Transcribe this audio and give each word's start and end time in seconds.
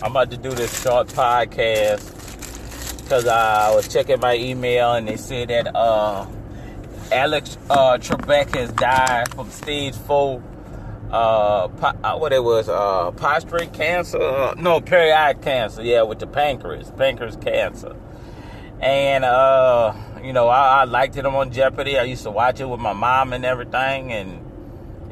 I'm 0.00 0.12
about 0.12 0.30
to 0.30 0.36
do 0.36 0.50
this 0.50 0.80
short 0.80 1.08
podcast 1.08 2.14
because 3.02 3.26
I 3.26 3.74
was 3.74 3.88
checking 3.88 4.20
my 4.20 4.36
email 4.36 4.92
and 4.92 5.08
they 5.08 5.16
said 5.16 5.48
that 5.48 5.74
uh, 5.74 6.24
Alex 7.10 7.58
uh, 7.68 7.98
Trebek 7.98 8.54
has 8.54 8.70
died 8.72 9.34
from 9.34 9.50
stage 9.50 9.96
four. 9.96 10.40
Uh, 11.10 11.64
uh 12.04 12.16
what 12.16 12.32
it 12.32 12.44
was, 12.44 12.68
uh, 12.68 13.10
prostate 13.12 13.72
cancer? 13.72 14.22
Uh, 14.22 14.54
no, 14.56 14.80
pancreatic 14.80 15.42
cancer. 15.42 15.82
Yeah, 15.82 16.02
with 16.02 16.20
the 16.20 16.28
pancreas, 16.28 16.92
pancreas 16.96 17.36
cancer. 17.36 17.96
And 18.80 19.24
uh, 19.24 19.94
you 20.22 20.32
know, 20.32 20.46
I, 20.46 20.82
I 20.82 20.84
liked 20.84 21.16
him 21.16 21.26
on 21.26 21.50
Jeopardy. 21.50 21.98
I 21.98 22.04
used 22.04 22.22
to 22.22 22.30
watch 22.30 22.60
it 22.60 22.68
with 22.68 22.78
my 22.78 22.92
mom 22.92 23.32
and 23.32 23.44
everything, 23.44 24.12
and 24.12 24.44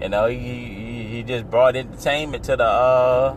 you 0.01 0.11
know, 0.11 0.27
he 0.27 0.39
he, 0.39 1.09
he 1.09 1.23
just 1.25 1.51
brought 1.51 1.75
entertainment 1.75 2.45
to 2.45 2.57
the 2.57 2.65
uh 2.65 3.37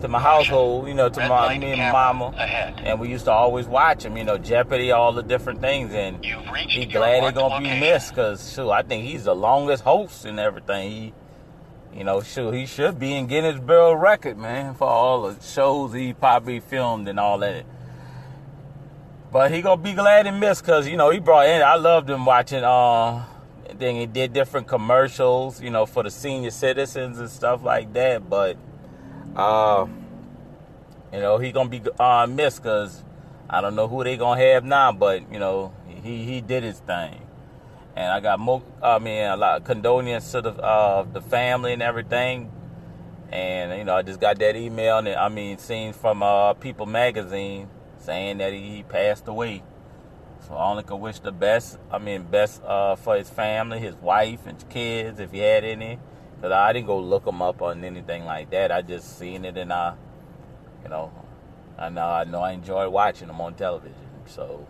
to 0.00 0.08
my 0.08 0.18
household, 0.18 0.88
you 0.88 0.94
know, 0.94 1.08
to 1.08 1.28
my 1.28 1.56
me 1.56 1.72
and 1.72 1.80
my 1.80 1.92
mama, 1.92 2.26
ahead. 2.36 2.80
and 2.84 2.98
we 2.98 3.08
used 3.08 3.26
to 3.26 3.32
always 3.32 3.66
watch 3.66 4.04
him, 4.04 4.16
you 4.16 4.24
know, 4.24 4.38
Jeopardy, 4.38 4.92
all 4.92 5.12
the 5.12 5.22
different 5.22 5.60
things, 5.60 5.92
and 5.92 6.24
he 6.68 6.86
glad 6.86 7.24
he 7.24 7.32
gonna 7.32 7.60
be 7.60 7.80
missed, 7.80 8.14
cause 8.14 8.52
shoot, 8.52 8.70
I 8.70 8.82
think 8.82 9.04
he's 9.04 9.24
the 9.24 9.34
longest 9.34 9.82
host 9.82 10.24
and 10.24 10.40
everything. 10.40 10.90
He, 10.90 11.14
you 11.94 12.04
know, 12.04 12.22
shoot, 12.22 12.52
he 12.52 12.66
should 12.66 12.98
be 12.98 13.14
in 13.14 13.26
Guinness 13.26 13.60
World 13.60 14.00
Record, 14.00 14.38
man, 14.38 14.74
for 14.74 14.88
all 14.88 15.30
the 15.30 15.42
shows 15.42 15.92
he 15.92 16.12
probably 16.12 16.60
filmed 16.60 17.08
and 17.08 17.20
all 17.20 17.38
that. 17.38 17.64
But 19.32 19.52
he 19.52 19.62
gonna 19.62 19.80
be 19.80 19.92
glad 19.92 20.26
he 20.26 20.32
missed, 20.32 20.64
cause 20.64 20.88
you 20.88 20.96
know 20.96 21.10
he 21.10 21.20
brought 21.20 21.46
in. 21.46 21.62
I 21.62 21.76
loved 21.76 22.10
him 22.10 22.24
watching. 22.24 22.64
Uh, 22.64 23.24
then 23.78 23.94
he 23.96 24.06
did 24.06 24.32
different 24.32 24.66
commercials, 24.66 25.62
you 25.62 25.70
know, 25.70 25.86
for 25.86 26.02
the 26.02 26.10
senior 26.10 26.50
citizens 26.50 27.18
and 27.18 27.30
stuff 27.30 27.62
like 27.62 27.92
that, 27.92 28.28
but 28.28 28.56
uh, 29.36 29.86
you 31.12 31.20
know, 31.20 31.38
he 31.38 31.52
gonna 31.52 31.68
be 31.68 31.82
uh, 31.98 32.26
missed 32.26 32.62
because 32.62 33.02
I 33.48 33.60
don't 33.60 33.74
know 33.74 33.88
who 33.88 34.04
they 34.04 34.16
gonna 34.16 34.40
have 34.40 34.64
now, 34.64 34.92
but 34.92 35.32
you 35.32 35.38
know, 35.38 35.72
he 35.88 36.24
he 36.24 36.40
did 36.40 36.62
his 36.62 36.78
thing, 36.80 37.20
and 37.96 38.12
I 38.12 38.20
got 38.20 38.38
more. 38.40 38.62
I 38.82 38.98
mean, 38.98 39.24
a 39.24 39.36
lot 39.36 39.58
of 39.58 39.64
condolences 39.64 40.32
to 40.32 40.42
the 40.42 40.50
uh, 40.50 41.02
the 41.02 41.20
family 41.20 41.72
and 41.72 41.82
everything, 41.82 42.50
and 43.30 43.78
you 43.78 43.84
know, 43.84 43.96
I 43.96 44.02
just 44.02 44.20
got 44.20 44.38
that 44.38 44.56
email 44.56 44.98
and 44.98 45.08
I 45.08 45.28
mean, 45.28 45.58
seen 45.58 45.92
from 45.92 46.22
uh, 46.22 46.54
People 46.54 46.86
Magazine 46.86 47.68
saying 47.98 48.38
that 48.38 48.52
he 48.52 48.84
passed 48.88 49.28
away. 49.28 49.62
So 50.46 50.54
I 50.54 50.70
only 50.70 50.82
can 50.82 51.00
wish 51.00 51.18
the 51.20 51.32
best. 51.32 51.78
I 51.90 51.98
mean, 51.98 52.22
best 52.22 52.62
uh, 52.64 52.96
for 52.96 53.16
his 53.16 53.28
family, 53.30 53.78
his 53.78 53.94
wife, 53.96 54.46
and 54.46 54.68
kids, 54.68 55.20
if 55.20 55.30
he 55.32 55.38
had 55.38 55.64
any. 55.64 55.98
Cause 56.40 56.52
I 56.52 56.72
didn't 56.72 56.86
go 56.86 56.98
look 56.98 57.26
them 57.26 57.42
up 57.42 57.60
on 57.60 57.84
anything 57.84 58.24
like 58.24 58.50
that. 58.50 58.72
I 58.72 58.80
just 58.80 59.18
seen 59.18 59.44
it 59.44 59.58
and 59.58 59.72
I, 59.72 59.94
you 60.82 60.88
know, 60.88 61.12
I 61.78 61.90
know 61.90 62.06
I 62.06 62.24
know 62.24 62.40
I 62.40 62.52
enjoy 62.52 62.88
watching 62.88 63.28
them 63.28 63.40
on 63.40 63.54
television. 63.54 63.94
So 64.26 64.66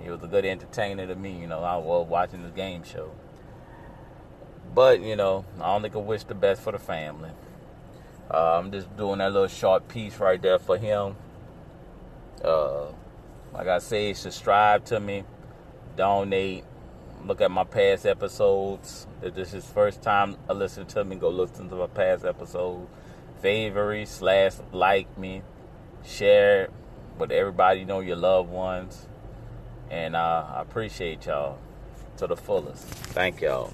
he 0.00 0.10
was 0.10 0.22
a 0.22 0.28
good 0.28 0.44
entertainer 0.44 1.06
to 1.06 1.16
me. 1.16 1.40
You 1.40 1.48
know, 1.48 1.62
I 1.64 1.76
was 1.76 2.06
watching 2.08 2.42
the 2.42 2.50
game 2.50 2.84
show. 2.84 3.10
But 4.72 5.00
you 5.00 5.16
know, 5.16 5.44
I 5.60 5.74
only 5.74 5.90
can 5.90 6.06
wish 6.06 6.22
the 6.24 6.34
best 6.34 6.62
for 6.62 6.72
the 6.72 6.78
family. 6.78 7.30
Uh, 8.32 8.58
I'm 8.58 8.70
just 8.70 8.96
doing 8.96 9.18
that 9.18 9.32
little 9.32 9.48
short 9.48 9.88
piece 9.88 10.18
right 10.18 10.40
there 10.40 10.60
for 10.60 10.78
him. 10.78 11.16
Uh, 12.44 12.86
like 13.52 13.66
I 13.66 13.80
say, 13.80 14.12
subscribe 14.12 14.84
to 14.86 15.00
me, 15.00 15.24
donate, 15.96 16.64
look 17.26 17.40
at 17.40 17.50
my 17.50 17.64
past 17.64 18.06
episodes. 18.06 19.06
If 19.22 19.34
this 19.34 19.54
is 19.54 19.66
first 19.66 20.02
time 20.02 20.36
I 20.48 20.52
listen 20.52 20.86
to 20.86 21.04
me, 21.04 21.16
go 21.16 21.28
listen 21.28 21.68
to 21.68 21.76
my 21.76 21.86
past 21.86 22.24
episodes. 22.24 22.88
Favorite 23.40 24.08
slash 24.08 24.52
like 24.72 25.16
me, 25.16 25.42
share 26.04 26.68
with 27.18 27.30
everybody 27.30 27.80
you 27.80 27.86
know 27.86 28.00
your 28.00 28.16
loved 28.16 28.50
ones, 28.50 29.08
and 29.90 30.14
uh, 30.14 30.46
I 30.56 30.60
appreciate 30.60 31.26
y'all 31.26 31.58
to 32.18 32.26
the 32.26 32.36
fullest. 32.36 32.84
Thank 32.84 33.40
y'all. 33.40 33.72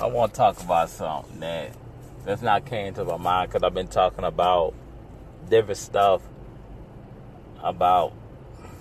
I 0.00 0.06
want 0.06 0.32
to 0.32 0.38
talk 0.38 0.62
about 0.62 0.88
something 0.88 1.40
that 1.40 1.76
that's 2.24 2.42
not 2.42 2.64
came 2.64 2.94
to 2.94 3.04
my 3.04 3.16
mind 3.16 3.50
because 3.50 3.62
I've 3.62 3.74
been 3.74 3.88
talking 3.88 4.24
about 4.24 4.74
different 5.48 5.78
stuff 5.78 6.22
about 7.62 8.12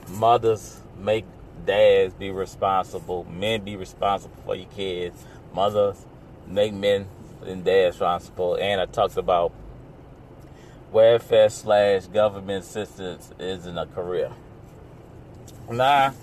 mothers 0.07 0.81
make 0.97 1.25
dads 1.65 2.13
be 2.13 2.31
responsible, 2.31 3.25
men 3.25 3.63
be 3.63 3.75
responsible 3.75 4.35
for 4.45 4.55
your 4.55 4.69
kids, 4.69 5.23
mothers 5.53 6.05
make 6.47 6.73
men 6.73 7.07
and 7.45 7.63
dads 7.63 7.95
responsible. 7.95 8.55
And 8.55 8.81
I 8.81 8.85
talked 8.85 9.17
about 9.17 9.53
welfare 10.91 11.49
slash 11.49 12.07
government 12.07 12.65
assistance 12.65 13.31
isn't 13.39 13.77
a 13.77 13.85
career. 13.85 14.31
Now 15.71 16.13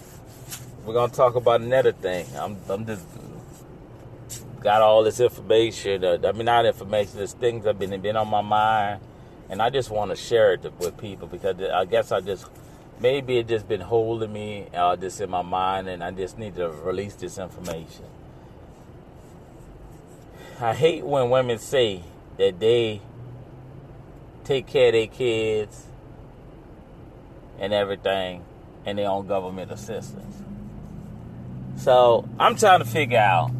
we're 0.84 0.94
gonna 0.94 1.12
talk 1.12 1.34
about 1.34 1.60
another 1.60 1.92
thing. 1.92 2.26
I'm 2.36 2.56
I'm 2.68 2.86
just 2.86 3.06
got 4.60 4.82
all 4.82 5.04
this 5.04 5.20
information. 5.20 6.04
Uh, 6.04 6.18
I 6.24 6.32
mean, 6.32 6.46
not 6.46 6.66
information. 6.66 7.18
There's 7.18 7.32
things 7.32 7.64
that 7.64 7.70
have 7.70 7.78
been 7.78 8.00
been 8.00 8.16
on 8.16 8.28
my 8.28 8.40
mind, 8.40 9.00
and 9.48 9.62
I 9.62 9.70
just 9.70 9.90
want 9.90 10.10
to 10.10 10.16
share 10.16 10.54
it 10.54 10.62
with 10.78 10.96
people 10.98 11.28
because 11.28 11.60
I 11.60 11.84
guess 11.84 12.10
I 12.10 12.20
just 12.20 12.46
maybe 13.00 13.38
it 13.38 13.48
just 13.48 13.68
been 13.68 13.80
holding 13.80 14.32
me 14.32 14.68
uh, 14.74 14.96
just 14.96 15.20
in 15.20 15.30
my 15.30 15.42
mind 15.42 15.88
and 15.88 16.02
i 16.02 16.10
just 16.10 16.38
need 16.38 16.54
to 16.54 16.68
release 16.68 17.14
this 17.14 17.38
information. 17.38 18.04
I 20.58 20.72
hate 20.72 21.04
when 21.04 21.28
women 21.28 21.58
say 21.58 22.02
that 22.38 22.58
they 22.58 23.02
take 24.44 24.66
care 24.66 24.86
of 24.86 24.92
their 24.92 25.06
kids 25.06 25.84
and 27.58 27.74
everything 27.74 28.42
and 28.86 28.96
they 28.96 29.04
on 29.04 29.26
government 29.26 29.70
assistance. 29.70 30.42
So 31.76 32.26
i'm 32.38 32.56
trying 32.56 32.78
to 32.78 32.86
figure 32.86 33.18
out 33.18 33.50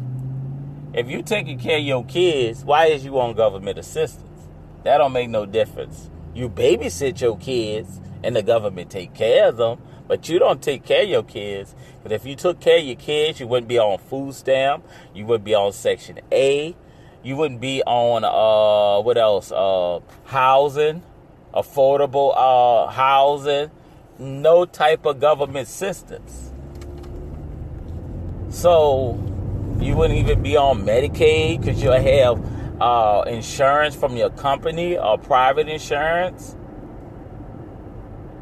if 0.93 1.07
you 1.07 1.21
taking 1.21 1.59
care 1.59 1.77
of 1.77 1.83
your 1.83 2.03
kids 2.05 2.63
why 2.63 2.87
is 2.87 3.05
you 3.05 3.19
on 3.19 3.35
government 3.35 3.77
assistance? 3.77 4.23
That 4.83 4.97
don't 4.97 5.11
make 5.11 5.29
no 5.29 5.45
difference. 5.45 6.09
You 6.33 6.49
babysit 6.49 7.19
your 7.19 7.37
kids 7.37 7.99
and 8.23 8.35
the 8.35 8.43
government 8.43 8.89
take 8.89 9.13
care 9.13 9.49
of 9.49 9.57
them, 9.57 9.81
but 10.07 10.29
you 10.29 10.39
don't 10.39 10.61
take 10.61 10.83
care 10.85 11.03
of 11.03 11.09
your 11.09 11.23
kids. 11.23 11.75
But 12.03 12.11
if 12.11 12.25
you 12.25 12.35
took 12.35 12.59
care 12.59 12.79
of 12.79 12.85
your 12.85 12.95
kids, 12.95 13.39
you 13.39 13.47
wouldn't 13.47 13.67
be 13.67 13.79
on 13.79 13.97
food 13.99 14.33
stamp, 14.33 14.85
you 15.13 15.25
wouldn't 15.25 15.45
be 15.45 15.55
on 15.55 15.73
Section 15.73 16.19
8, 16.31 16.75
you 17.23 17.35
wouldn't 17.35 17.61
be 17.61 17.83
on 17.83 18.23
uh 18.23 19.01
what 19.01 19.17
else? 19.17 19.51
Uh 19.51 19.99
housing, 20.25 21.03
affordable 21.53 22.33
uh 22.35 22.89
housing, 22.91 23.71
no 24.19 24.65
type 24.65 25.05
of 25.05 25.19
government 25.19 25.67
assistance. 25.67 26.51
So 28.49 29.19
you 29.79 29.95
wouldn't 29.95 30.19
even 30.19 30.41
be 30.41 30.57
on 30.57 30.83
Medicaid 30.83 31.61
because 31.61 31.81
you'll 31.81 31.93
have 31.93 32.81
uh, 32.81 33.23
insurance 33.27 33.95
from 33.95 34.15
your 34.15 34.29
company 34.31 34.97
or 34.97 35.17
private 35.17 35.69
insurance. 35.69 36.55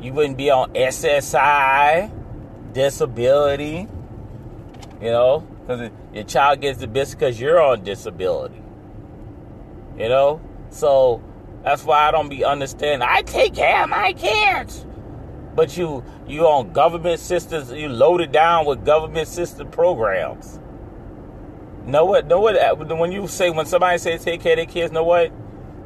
You 0.06 0.14
wouldn't 0.14 0.38
be 0.38 0.52
on 0.52 0.72
SSI, 0.76 2.12
disability, 2.74 3.88
you 5.02 5.10
know, 5.10 5.40
because 5.62 5.90
your 6.14 6.24
child 6.26 6.62
gets 6.62 6.78
the 6.78 6.86
best 6.86 7.18
because 7.18 7.42
you're 7.42 7.60
on 7.60 7.84
disability. 7.84 8.62
You 9.98 10.08
know? 10.10 10.42
So 10.70 11.24
that's 11.64 11.84
why 11.84 12.08
I 12.08 12.12
don't 12.12 12.30
be 12.30 12.46
understanding. 12.46 13.02
I 13.02 13.24
take 13.24 13.56
care 13.56 13.82
of 13.82 13.90
my 13.90 14.14
kids. 14.14 14.86
But 15.56 15.76
you 15.76 16.04
you 16.28 16.46
on 16.46 16.72
government 16.72 17.20
systems, 17.20 17.72
you 17.72 17.90
loaded 17.90 18.32
down 18.32 18.68
with 18.68 18.86
government 18.86 19.28
system 19.28 19.72
programs. 19.72 20.60
Know 21.84 22.06
what? 22.06 22.28
Know 22.28 22.42
what? 22.42 22.56
Uh, 22.56 22.76
when 22.76 23.12
you 23.12 23.28
say 23.28 23.50
when 23.50 23.66
somebody 23.66 23.98
say 23.98 24.20
take 24.20 24.42
care 24.42 24.54
of 24.54 24.58
their 24.58 24.66
kids, 24.68 24.92
know 24.92 25.04
what? 25.04 25.32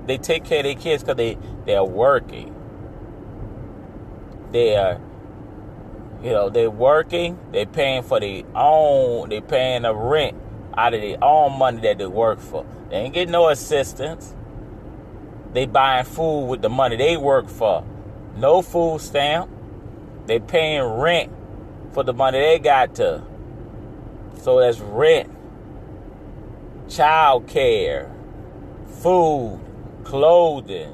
They 0.07 0.17
take 0.17 0.43
care 0.43 0.57
of 0.57 0.65
their 0.65 0.75
kids 0.75 1.03
because 1.03 1.15
they 1.15 1.37
they're 1.65 1.85
working. 1.85 2.58
They 4.51 4.75
are, 4.75 4.99
you 6.23 6.31
know, 6.31 6.49
they're 6.49 6.71
working. 6.71 7.37
They're 7.51 7.65
paying 7.65 8.03
for 8.03 8.19
their 8.19 8.43
own. 8.55 9.29
They're 9.29 9.41
paying 9.41 9.83
the 9.83 9.93
rent 9.93 10.35
out 10.77 10.93
of 10.93 11.01
their 11.01 11.23
own 11.23 11.57
money 11.57 11.81
that 11.81 11.97
they 11.97 12.07
work 12.07 12.39
for. 12.39 12.65
They 12.89 12.97
ain't 12.97 13.13
getting 13.13 13.31
no 13.31 13.49
assistance. 13.49 14.35
They 15.53 15.65
buying 15.65 16.05
food 16.05 16.47
with 16.47 16.61
the 16.61 16.69
money 16.69 16.95
they 16.95 17.17
work 17.17 17.47
for. 17.47 17.83
No 18.35 18.61
food 18.61 19.01
stamp. 19.01 19.49
They 20.25 20.39
paying 20.39 20.83
rent 20.83 21.31
for 21.91 22.03
the 22.03 22.13
money 22.13 22.39
they 22.39 22.59
got 22.59 22.95
to. 22.95 23.23
So 24.41 24.59
that's 24.59 24.79
rent, 24.79 25.29
child 26.87 27.47
care, 27.47 28.11
food, 29.01 29.59
clothing. 30.03 30.91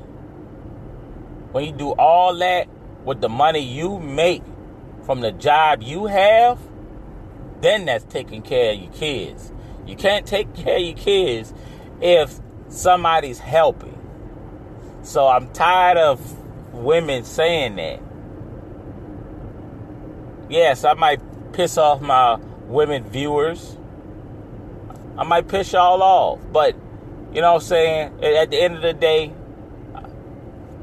When 1.52 1.66
you 1.66 1.72
do 1.72 1.92
all 1.92 2.36
that, 2.38 2.68
with 3.06 3.22
the 3.22 3.30
money 3.30 3.60
you 3.60 4.00
make 4.00 4.44
from 5.06 5.22
the 5.22 5.32
job 5.32 5.82
you 5.82 6.08
have, 6.08 6.60
then 7.62 7.86
that's 7.86 8.04
taking 8.06 8.42
care 8.42 8.74
of 8.74 8.80
your 8.80 8.92
kids. 8.92 9.54
You 9.86 9.96
can't 9.96 10.26
take 10.26 10.54
care 10.56 10.78
of 10.78 10.82
your 10.82 10.98
kids 10.98 11.54
if 12.02 12.40
somebody's 12.70 13.40
helping. 13.40 13.94
So 15.04 15.28
I'm 15.28 15.52
tired 15.54 15.98
of 15.98 16.74
women 16.74 17.24
saying 17.24 17.76
that. 17.76 18.02
Yes, 20.50 20.84
I 20.84 20.94
might 20.94 21.22
piss 21.54 21.78
off 21.78 22.02
my 22.02 22.36
women 22.68 23.04
viewers. 23.04 23.78
I 25.18 25.24
might 25.24 25.48
piss 25.48 25.74
y'all 25.74 26.02
off. 26.04 26.40
But, 26.52 26.76
you 27.34 27.42
know 27.42 27.54
what 27.54 27.62
I'm 27.62 27.68
saying? 27.68 28.24
At 28.24 28.52
the 28.52 28.62
end 28.62 28.76
of 28.76 28.82
the 28.82 28.94
day, 28.94 29.34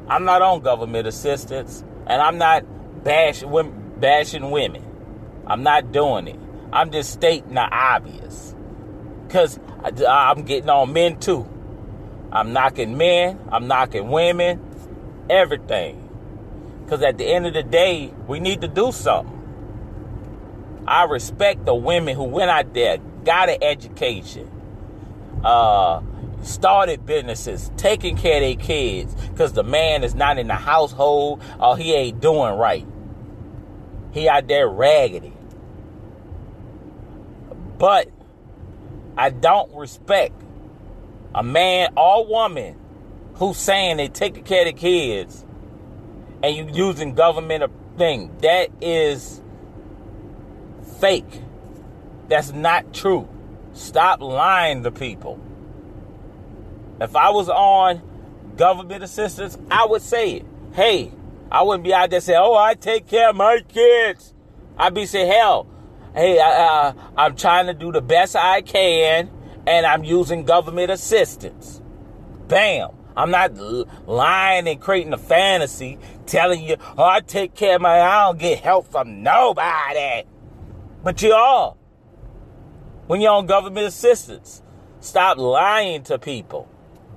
I'm 0.08 0.24
not 0.24 0.42
on 0.42 0.60
government 0.60 1.06
assistance. 1.06 1.84
And 2.06 2.20
I'm 2.20 2.38
not 2.38 2.64
bashing, 3.04 3.50
bashing 3.98 4.50
women. 4.50 4.84
I'm 5.46 5.62
not 5.62 5.92
doing 5.92 6.28
it. 6.28 6.38
I'm 6.72 6.90
just 6.90 7.12
stating 7.12 7.54
the 7.54 7.60
obvious. 7.60 8.54
Because 9.26 9.58
I'm 9.84 10.42
getting 10.42 10.70
on 10.70 10.92
men 10.92 11.18
too. 11.18 11.48
I'm 12.30 12.52
knocking 12.52 12.96
men, 12.96 13.38
I'm 13.50 13.66
knocking 13.66 14.08
women, 14.08 14.60
everything. 15.28 16.08
Because 16.82 17.02
at 17.02 17.18
the 17.18 17.26
end 17.26 17.46
of 17.46 17.52
the 17.52 17.62
day, 17.62 18.12
we 18.26 18.40
need 18.40 18.62
to 18.62 18.68
do 18.68 18.90
something. 18.90 19.38
I 20.86 21.04
respect 21.04 21.64
the 21.64 21.74
women 21.74 22.16
who 22.16 22.24
went 22.24 22.50
out 22.50 22.72
there, 22.74 22.98
got 23.24 23.48
an 23.50 23.62
education, 23.62 24.50
uh, 25.44 26.00
started 26.42 27.06
businesses, 27.06 27.70
taking 27.76 28.16
care 28.16 28.36
of 28.36 28.42
their 28.42 28.66
kids, 28.66 29.14
because 29.30 29.52
the 29.52 29.62
man 29.62 30.04
is 30.04 30.14
not 30.14 30.38
in 30.38 30.48
the 30.48 30.54
household 30.54 31.42
or 31.58 31.76
he 31.76 31.94
ain't 31.94 32.20
doing 32.20 32.54
right. 32.54 32.86
He 34.12 34.28
out 34.28 34.48
there 34.48 34.68
raggedy. 34.68 35.32
But 37.78 38.08
I 39.16 39.30
don't 39.30 39.74
respect 39.74 40.40
a 41.34 41.42
man 41.42 41.92
or 41.96 42.26
woman 42.26 42.76
who's 43.34 43.56
saying 43.56 43.96
they 43.96 44.08
taking 44.08 44.44
care 44.44 44.66
of 44.66 44.74
the 44.74 44.80
kids 44.80 45.44
and 46.42 46.54
you 46.54 46.68
using 46.72 47.14
government 47.14 47.62
a 47.62 47.70
thing. 47.96 48.36
That 48.42 48.68
is 48.80 49.40
fake. 51.00 51.42
That's 52.28 52.52
not 52.52 52.92
true. 52.92 53.28
Stop 53.72 54.20
lying 54.20 54.82
to 54.82 54.90
people. 54.90 55.40
If 57.00 57.16
I 57.16 57.30
was 57.30 57.48
on 57.48 58.02
government 58.56 59.02
assistance, 59.02 59.58
I 59.70 59.86
would 59.86 60.02
say 60.02 60.34
it. 60.34 60.46
Hey, 60.72 61.12
I 61.50 61.62
wouldn't 61.62 61.84
be 61.84 61.92
out 61.92 62.10
there 62.10 62.20
saying, 62.20 62.40
"Oh, 62.40 62.54
I 62.54 62.74
take 62.74 63.06
care 63.06 63.30
of 63.30 63.36
my 63.36 63.60
kids." 63.68 64.34
I'd 64.78 64.94
be 64.94 65.06
saying, 65.06 65.30
"Hell, 65.30 65.66
hey, 66.14 66.40
I, 66.40 66.94
I'm 67.16 67.36
trying 67.36 67.66
to 67.66 67.74
do 67.74 67.92
the 67.92 68.00
best 68.00 68.36
I 68.36 68.62
can, 68.62 69.30
and 69.66 69.86
I'm 69.86 70.04
using 70.04 70.44
government 70.44 70.90
assistance." 70.90 71.80
Bam. 72.48 72.90
I'm 73.14 73.30
not 73.30 73.54
lying 74.06 74.66
and 74.66 74.80
creating 74.80 75.12
a 75.12 75.18
fantasy, 75.18 75.98
telling 76.24 76.62
you, 76.62 76.76
"Oh, 76.96 77.04
I 77.04 77.20
take 77.20 77.54
care 77.54 77.76
of 77.76 77.82
my. 77.82 78.00
I 78.00 78.26
don't 78.26 78.38
get 78.38 78.60
help 78.60 78.90
from 78.90 79.22
nobody." 79.22 80.24
But 81.02 81.20
you 81.20 81.32
are. 81.32 81.74
When 83.08 83.20
you're 83.20 83.32
on 83.32 83.46
government 83.46 83.86
assistance, 83.86 84.62
stop 85.00 85.36
lying 85.36 86.04
to 86.04 86.18
people. 86.18 86.68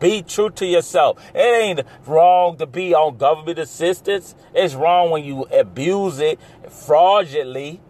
Be 0.06 0.22
true 0.22 0.52
to 0.52 0.68
yourself. 0.68 1.18
It 1.34 1.40
ain't 1.40 1.82
wrong 2.06 2.58
to 2.58 2.68
be 2.68 2.94
on 2.94 3.18
government 3.18 3.58
assistance. 3.58 4.36
It's 4.54 4.76
wrong 4.76 5.10
when 5.10 5.24
you 5.24 5.46
abuse 5.46 6.20
it 6.20 6.40
fraudulently 6.70 7.82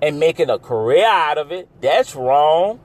and 0.00 0.20
making 0.20 0.50
a 0.50 0.58
career 0.60 1.04
out 1.04 1.36
of 1.36 1.50
it. 1.50 1.68
That's 1.80 2.14
wrong. 2.14 2.78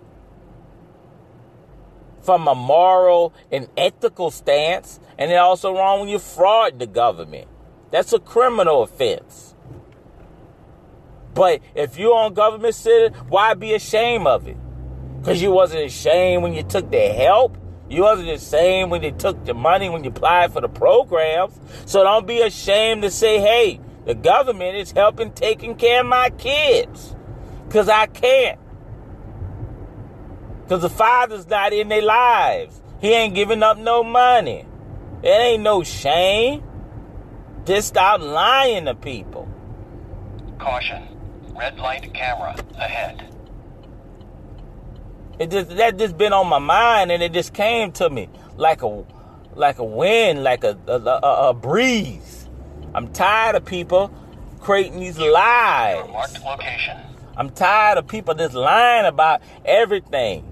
From 2.24 2.48
a 2.48 2.56
moral 2.56 3.32
and 3.52 3.68
ethical 3.78 4.32
stance. 4.32 5.00
And 5.20 5.30
it's 5.30 5.40
also 5.40 5.76
wrong 5.76 6.00
when 6.00 6.10
you 6.10 6.18
fraud 6.18 6.80
the 6.80 6.88
government. 6.88 7.48
That's 7.92 8.12
a 8.12 8.20
criminal 8.20 8.82
offense. 8.82 9.54
But 11.36 11.62
if 11.76 12.00
you're 12.00 12.16
on 12.16 12.34
government 12.34 12.74
city, 12.74 13.16
why 13.28 13.54
be 13.54 13.76
ashamed 13.76 14.26
of 14.26 14.48
it? 14.48 14.58
Because 15.20 15.44
you 15.44 15.52
wasn't 15.52 15.84
ashamed 15.84 16.42
when 16.42 16.56
you 16.56 16.64
took 16.64 16.90
the 16.90 17.10
help. 17.10 17.56
You 17.89 18.03
wasn't 18.03 18.30
ashamed 18.30 18.91
when 18.91 19.01
they 19.01 19.12
took 19.12 19.45
the 19.45 19.53
money 19.53 19.89
when 19.89 20.03
you 20.03 20.12
applied 20.12 20.53
for 20.53 20.62
the 20.62 20.69
programs. 20.69 21.59
So 21.86 22.03
don't 22.03 22.27
be 22.27 22.41
ashamed 22.41 23.01
to 23.01 23.09
say, 23.09 23.39
hey, 23.39 23.80
the 24.06 24.13
government 24.13 24.77
is 24.77 24.91
helping 24.91 25.31
taking 25.31 25.75
care 25.75 26.01
of 26.01 26.07
my 26.07 26.30
kids. 26.31 27.15
Because 27.68 27.89
I 27.89 28.06
can't. 28.06 28.59
Because 30.63 30.81
the 30.83 30.89
father's 30.89 31.47
not 31.47 31.74
in 31.74 31.89
their 31.89 32.03
lives. 32.03 32.80
He 33.01 33.09
ain't 33.09 33.33
giving 33.33 33.63
up 33.63 33.77
no 33.77 34.03
money. 34.03 34.68
It 35.24 35.27
ain't 35.27 35.63
no 35.63 35.83
shame. 35.83 36.63
Just 37.65 37.88
stop 37.89 38.21
lying 38.21 38.86
to 38.86 38.94
people. 38.94 39.47
Caution. 40.59 41.07
Red 41.56 41.80
light 41.80 42.13
camera 42.13 42.56
ahead. 42.75 43.33
It 45.39 45.51
just 45.51 45.69
that 45.77 45.97
just 45.97 46.18
been 46.18 46.33
on 46.33 46.47
my 46.47 46.59
mind 46.59 47.12
and 47.12 47.24
it 47.24 47.31
just 47.33 47.53
came 47.53 47.91
to 47.94 48.09
me 48.09 48.30
like 48.57 48.81
a 48.81 49.06
like 49.56 49.80
a 49.80 49.83
wind, 49.83 50.44
like 50.44 50.63
a 50.63 50.77
a, 50.88 50.97
a, 50.97 51.50
a 51.50 51.53
breeze. 51.53 52.47
I'm 52.94 53.07
tired 53.13 53.56
of 53.56 53.65
people 53.65 54.13
creating 54.59 55.00
these 55.00 55.18
lies. 55.18 56.07
Marked 56.09 56.44
location. 56.44 56.97
I'm 57.38 57.50
tired 57.51 57.97
of 57.97 58.07
people 58.07 58.33
just 58.36 58.53
lying 58.53 59.06
about 59.06 59.41
everything. 59.63 60.45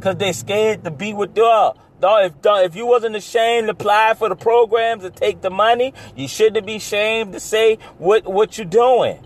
Cause 0.00 0.16
they 0.16 0.32
scared 0.32 0.84
to 0.84 0.90
be 0.90 1.14
with 1.14 1.34
the 1.34 1.74
if, 2.02 2.32
if 2.44 2.76
you 2.76 2.86
wasn't 2.86 3.16
ashamed 3.16 3.66
to 3.66 3.72
apply 3.72 4.14
for 4.14 4.28
the 4.28 4.36
programs 4.36 5.04
and 5.04 5.14
take 5.14 5.40
the 5.40 5.50
money, 5.50 5.92
you 6.16 6.28
shouldn't 6.28 6.66
be 6.66 6.76
ashamed 6.76 7.32
to 7.32 7.40
say 7.40 7.78
what, 7.98 8.26
what 8.26 8.56
you're 8.58 8.64
doing. 8.66 9.20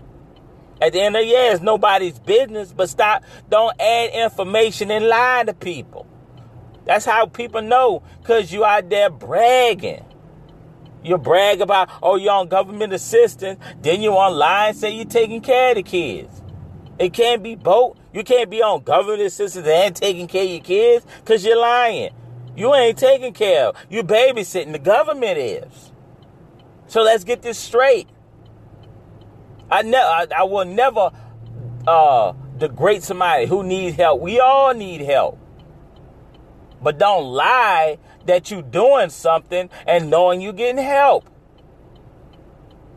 At 0.85 0.93
the 0.93 1.01
end 1.01 1.15
of 1.15 1.23
the 1.23 1.27
year, 1.27 1.51
it's 1.51 1.63
nobody's 1.63 2.19
business, 2.19 2.71
but 2.71 2.89
stop, 2.89 3.23
don't 3.49 3.73
add 3.81 4.11
information 4.11 4.91
and 4.91 5.07
lie 5.07 5.43
to 5.43 5.53
people. 5.55 6.05
That's 6.85 7.05
how 7.05 7.25
people 7.25 7.63
know, 7.63 8.03
because 8.21 8.53
you 8.53 8.63
out 8.63 8.87
there 8.91 9.09
bragging. 9.09 10.05
You 11.03 11.17
brag 11.17 11.61
about, 11.61 11.89
oh, 12.03 12.17
you're 12.17 12.33
on 12.33 12.49
government 12.49 12.93
assistance, 12.93 13.59
then 13.81 13.99
you 13.99 14.11
online 14.11 14.75
say 14.75 14.91
you're 14.91 15.05
taking 15.05 15.41
care 15.41 15.71
of 15.71 15.77
the 15.77 15.83
kids. 15.83 16.43
It 16.99 17.13
can't 17.13 17.41
be 17.41 17.55
both. 17.55 17.97
You 18.13 18.23
can't 18.23 18.51
be 18.51 18.61
on 18.61 18.83
government 18.83 19.23
assistance 19.23 19.65
and 19.65 19.95
taking 19.95 20.27
care 20.27 20.43
of 20.43 20.49
your 20.51 20.61
kids 20.61 21.03
because 21.21 21.43
you're 21.43 21.59
lying. 21.59 22.11
You 22.55 22.75
ain't 22.75 22.99
taking 22.99 23.33
care 23.33 23.69
of. 23.69 23.75
You 23.89 24.03
babysitting. 24.03 24.71
The 24.71 24.77
government 24.77 25.39
is. 25.39 25.91
So 26.85 27.01
let's 27.01 27.23
get 27.23 27.41
this 27.41 27.57
straight. 27.57 28.07
I 29.69 29.81
never, 29.81 30.05
I, 30.05 30.27
I, 30.37 30.43
will 30.43 30.65
never 30.65 31.11
uh, 31.87 32.33
degrade 32.57 33.03
somebody 33.03 33.45
who 33.45 33.63
needs 33.63 33.95
help. 33.97 34.21
We 34.21 34.39
all 34.39 34.73
need 34.73 35.01
help, 35.01 35.39
but 36.81 36.97
don't 36.97 37.25
lie 37.25 37.97
that 38.25 38.51
you're 38.51 38.61
doing 38.61 39.09
something 39.09 39.69
and 39.87 40.09
knowing 40.09 40.41
you're 40.41 40.53
getting 40.53 40.83
help. 40.83 41.29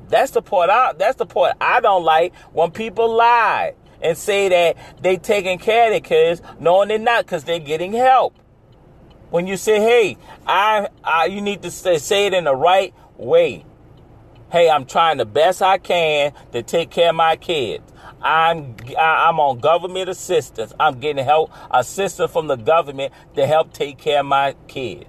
That's 0.09 0.31
the 0.31 0.43
part. 0.43 0.71
I, 0.71 0.93
that's 0.95 1.17
the 1.17 1.27
part 1.27 1.57
I 1.61 1.81
don't 1.81 2.05
like 2.05 2.35
when 2.53 2.71
people 2.71 3.15
lie 3.15 3.75
and 4.01 4.17
say 4.17 4.49
that 4.49 5.03
they 5.03 5.17
taking 5.17 5.59
care 5.59 5.87
of 5.87 5.93
their 5.93 6.01
kids, 6.01 6.41
knowing 6.59 6.89
they're 6.89 6.99
not, 6.99 7.25
because 7.25 7.45
they're 7.45 7.59
getting 7.59 7.93
help. 7.93 8.39
When 9.31 9.47
you 9.47 9.59
say, 9.59 9.79
"Hey, 9.81 10.17
I, 10.47 10.89
I," 11.05 11.27
you 11.27 11.43
need 11.43 11.63
to 11.63 11.71
say, 11.71 11.99
say 11.99 12.27
it 12.27 12.35
in 12.35 12.45
the 12.45 12.57
right 12.57 12.95
way. 13.19 13.67
Hey, 14.51 14.71
I'm 14.71 14.87
trying 14.87 15.19
the 15.19 15.27
best 15.27 15.61
I 15.61 15.77
can 15.77 16.33
to 16.53 16.63
take 16.63 16.91
care 16.91 17.11
of 17.11 17.17
my 17.17 17.37
kids. 17.37 17.85
I'm 18.23 18.77
I'm 18.99 19.39
on 19.39 19.59
government 19.59 20.09
assistance. 20.09 20.73
I'm 20.81 21.01
getting 21.01 21.25
help 21.25 21.53
assistance 21.71 22.33
from 22.33 22.47
the 22.47 22.57
government 22.57 23.13
to 23.37 23.47
help 23.47 23.73
take 23.73 23.99
care 23.99 24.21
of 24.21 24.27
my 24.27 24.57
kids. 24.67 25.07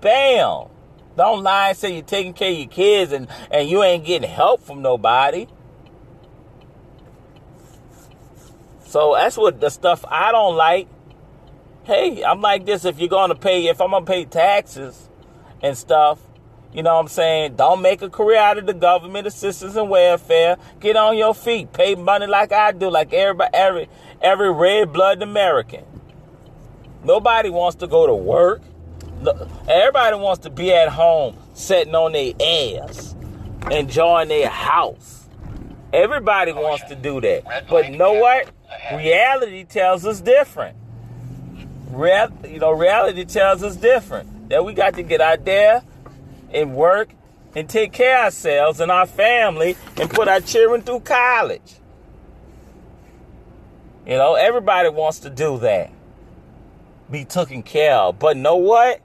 Bam. 0.00 0.68
Don't 1.16 1.42
lie 1.42 1.70
and 1.70 1.78
say 1.78 1.94
you're 1.94 2.02
taking 2.02 2.34
care 2.34 2.50
of 2.50 2.58
your 2.58 2.68
kids 2.68 3.12
and, 3.12 3.28
and 3.50 3.68
you 3.70 3.82
ain't 3.82 4.04
getting 4.04 4.28
help 4.28 4.62
from 4.62 4.82
nobody. 4.82 5.46
So 8.84 9.14
that's 9.14 9.38
what 9.38 9.58
the 9.58 9.70
stuff 9.70 10.04
I 10.06 10.30
don't 10.32 10.56
like. 10.56 10.88
Hey, 11.84 12.22
I'm 12.22 12.42
like 12.42 12.66
this 12.66 12.84
if 12.84 12.98
you're 12.98 13.08
gonna 13.08 13.34
pay 13.34 13.68
if 13.68 13.80
I'm 13.80 13.92
gonna 13.92 14.04
pay 14.04 14.26
taxes 14.26 15.08
and 15.62 15.76
stuff, 15.78 16.18
you 16.76 16.82
know 16.82 16.94
what 16.96 17.00
I'm 17.00 17.08
saying? 17.08 17.56
Don't 17.56 17.80
make 17.80 18.02
a 18.02 18.10
career 18.10 18.38
out 18.38 18.58
of 18.58 18.66
the 18.66 18.74
government 18.74 19.26
assistance 19.26 19.76
and 19.76 19.88
welfare. 19.88 20.58
Get 20.78 20.94
on 20.94 21.16
your 21.16 21.34
feet. 21.34 21.72
Pay 21.72 21.94
money 21.94 22.26
like 22.26 22.52
I 22.52 22.72
do, 22.72 22.90
like 22.90 23.14
everybody, 23.14 23.50
every 23.54 23.88
every 24.20 24.52
red 24.52 24.92
blooded 24.92 25.22
American. 25.22 25.84
Nobody 27.02 27.48
wants 27.48 27.76
to 27.76 27.86
go 27.86 28.06
to 28.06 28.14
work. 28.14 28.60
Everybody 29.66 30.16
wants 30.16 30.42
to 30.42 30.50
be 30.50 30.70
at 30.70 30.90
home, 30.90 31.38
sitting 31.54 31.94
on 31.94 32.12
their 32.12 32.34
ass, 32.82 33.16
enjoying 33.70 34.28
their 34.28 34.50
house. 34.50 35.28
Everybody 35.94 36.52
wants 36.52 36.84
to 36.90 36.94
do 36.94 37.22
that. 37.22 37.68
But 37.70 37.90
you 37.90 37.96
know 37.96 38.12
what? 38.12 38.50
Reality 38.92 39.64
tells 39.64 40.04
us 40.04 40.20
different. 40.20 40.76
Real, 41.88 42.30
you 42.46 42.58
know, 42.58 42.72
reality 42.72 43.24
tells 43.24 43.62
us 43.62 43.76
different. 43.76 44.50
that 44.50 44.62
we 44.62 44.74
got 44.74 44.94
to 44.94 45.02
get 45.02 45.22
out 45.22 45.44
there 45.46 45.82
and 46.56 46.74
work 46.74 47.10
and 47.54 47.68
take 47.68 47.92
care 47.92 48.18
of 48.18 48.24
ourselves 48.24 48.80
and 48.80 48.90
our 48.90 49.06
family 49.06 49.76
and 49.96 50.10
put 50.10 50.26
our 50.28 50.40
children 50.40 50.82
through 50.82 51.00
college. 51.00 51.76
You 54.06 54.14
know, 54.14 54.34
everybody 54.34 54.88
wants 54.88 55.20
to 55.20 55.30
do 55.30 55.58
that. 55.58 55.90
Be 57.10 57.24
taken 57.24 57.62
care 57.62 57.94
of. 57.94 58.18
But 58.18 58.36
know 58.36 58.56
what? 58.56 59.00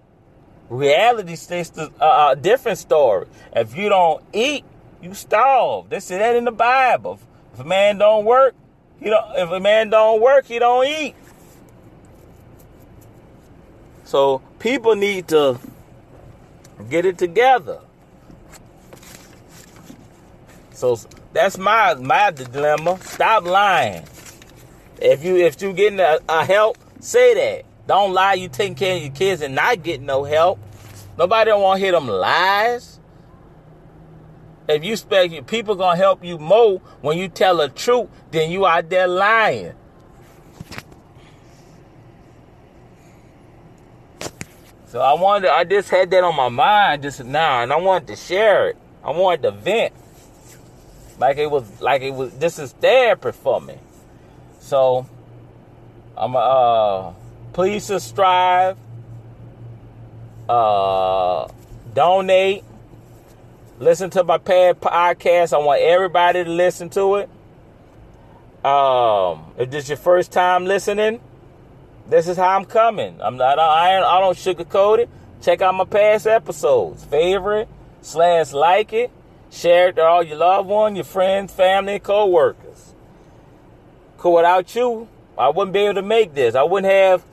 Reality 0.69 1.35
states 1.35 1.71
a, 1.77 1.91
a 1.99 2.35
different 2.39 2.77
story. 2.77 3.27
If 3.53 3.75
you 3.75 3.89
don't 3.89 4.23
eat, 4.31 4.63
you 5.01 5.13
starve. 5.13 5.89
They 5.89 5.99
say 5.99 6.17
that 6.19 6.35
in 6.35 6.45
the 6.45 6.51
Bible. 6.51 7.19
If 7.53 7.59
a 7.59 7.63
man 7.63 7.97
don't 7.97 8.25
work, 8.25 8.55
he 8.99 9.09
don't. 9.09 9.35
If 9.35 9.49
a 9.49 9.59
man 9.59 9.89
don't 9.89 10.21
work, 10.21 10.45
he 10.45 10.59
don't 10.59 10.87
eat. 10.87 11.15
So 14.05 14.41
people 14.59 14.95
need 14.95 15.27
to 15.29 15.59
get 16.89 17.05
it 17.05 17.17
together. 17.17 17.79
So 20.73 20.97
that's 21.33 21.57
my 21.57 21.93
my 21.95 22.31
dilemma. 22.31 22.99
Stop 23.01 23.43
lying. 23.45 24.03
If 25.01 25.23
you 25.23 25.37
if 25.37 25.61
you 25.61 25.73
getting 25.73 25.99
a, 25.99 26.19
a 26.27 26.45
help, 26.45 26.77
say 26.99 27.33
that. 27.33 27.65
Don't 27.87 28.13
lie. 28.13 28.33
You 28.33 28.49
taking 28.49 28.75
care 28.75 28.95
of 28.95 29.01
your 29.01 29.11
kids 29.11 29.41
and 29.41 29.55
not 29.55 29.83
getting 29.83 30.05
no 30.05 30.23
help. 30.23 30.59
Nobody 31.17 31.51
don't 31.51 31.61
want 31.61 31.79
to 31.79 31.83
hear 31.83 31.91
them 31.91 32.07
lies. 32.07 32.99
If 34.67 34.83
you 34.83 34.93
expect 34.93 35.47
people 35.47 35.75
gonna 35.75 35.97
help 35.97 36.23
you 36.23 36.37
more 36.37 36.79
when 37.01 37.17
you 37.17 37.27
tell 37.27 37.57
the 37.57 37.69
truth, 37.69 38.09
then 38.31 38.51
you 38.51 38.65
out 38.65 38.89
there 38.89 39.07
lying. 39.07 39.73
So 44.91 44.99
I 44.99 45.13
wanted, 45.13 45.49
I 45.49 45.63
just 45.63 45.87
had 45.89 46.11
that 46.11 46.21
on 46.21 46.35
my 46.35 46.49
mind 46.49 47.03
just 47.03 47.23
now, 47.23 47.63
and 47.63 47.71
I 47.71 47.77
wanted 47.77 48.07
to 48.09 48.17
share 48.17 48.67
it. 48.67 48.77
I 49.01 49.11
wanted 49.11 49.43
to 49.43 49.51
vent, 49.51 49.93
like 51.17 51.37
it 51.37 51.49
was, 51.49 51.79
like 51.79 52.01
it 52.01 52.11
was. 52.11 52.33
This 52.33 52.59
is 52.59 52.73
therapy 52.73 53.31
for 53.31 53.61
me. 53.61 53.77
So 54.59 55.07
I'm 56.17 56.35
uh, 56.35 57.13
please 57.53 57.85
subscribe, 57.85 58.77
uh, 60.49 61.47
donate, 61.93 62.65
listen 63.79 64.09
to 64.09 64.25
my 64.25 64.39
pad 64.39 64.81
podcast. 64.81 65.53
I 65.53 65.59
want 65.59 65.81
everybody 65.81 66.43
to 66.43 66.49
listen 66.49 66.89
to 66.89 67.15
it. 67.15 67.29
Um, 68.65 69.53
if 69.57 69.71
this 69.71 69.85
is 69.85 69.89
your 69.91 69.97
first 69.97 70.33
time 70.33 70.65
listening 70.65 71.21
this 72.11 72.27
is 72.27 72.35
how 72.35 72.57
I'm 72.57 72.65
coming. 72.65 73.17
I'm 73.21 73.37
not. 73.37 73.57
I, 73.57 73.97
I 73.97 74.19
don't 74.19 74.37
sugarcoat 74.37 74.99
it. 74.99 75.09
Check 75.41 75.61
out 75.61 75.73
my 75.73 75.85
past 75.85 76.27
episodes. 76.27 77.05
Favorite 77.05 77.69
slash 78.01 78.51
like 78.51 78.91
it. 78.91 79.11
Share 79.49 79.89
it 79.89 79.95
to 79.95 80.03
all 80.03 80.21
your 80.21 80.37
loved 80.37 80.67
ones, 80.67 80.95
your 80.97 81.05
friends, 81.05 81.53
family, 81.53 81.99
co-workers. 81.99 82.93
Cause 84.17 84.35
without 84.35 84.75
you, 84.75 85.07
I 85.37 85.49
wouldn't 85.49 85.71
be 85.71 85.79
able 85.79 85.95
to 85.95 86.01
make 86.01 86.33
this. 86.33 86.53
I 86.53 86.63
wouldn't 86.63 86.91
have 86.91 87.23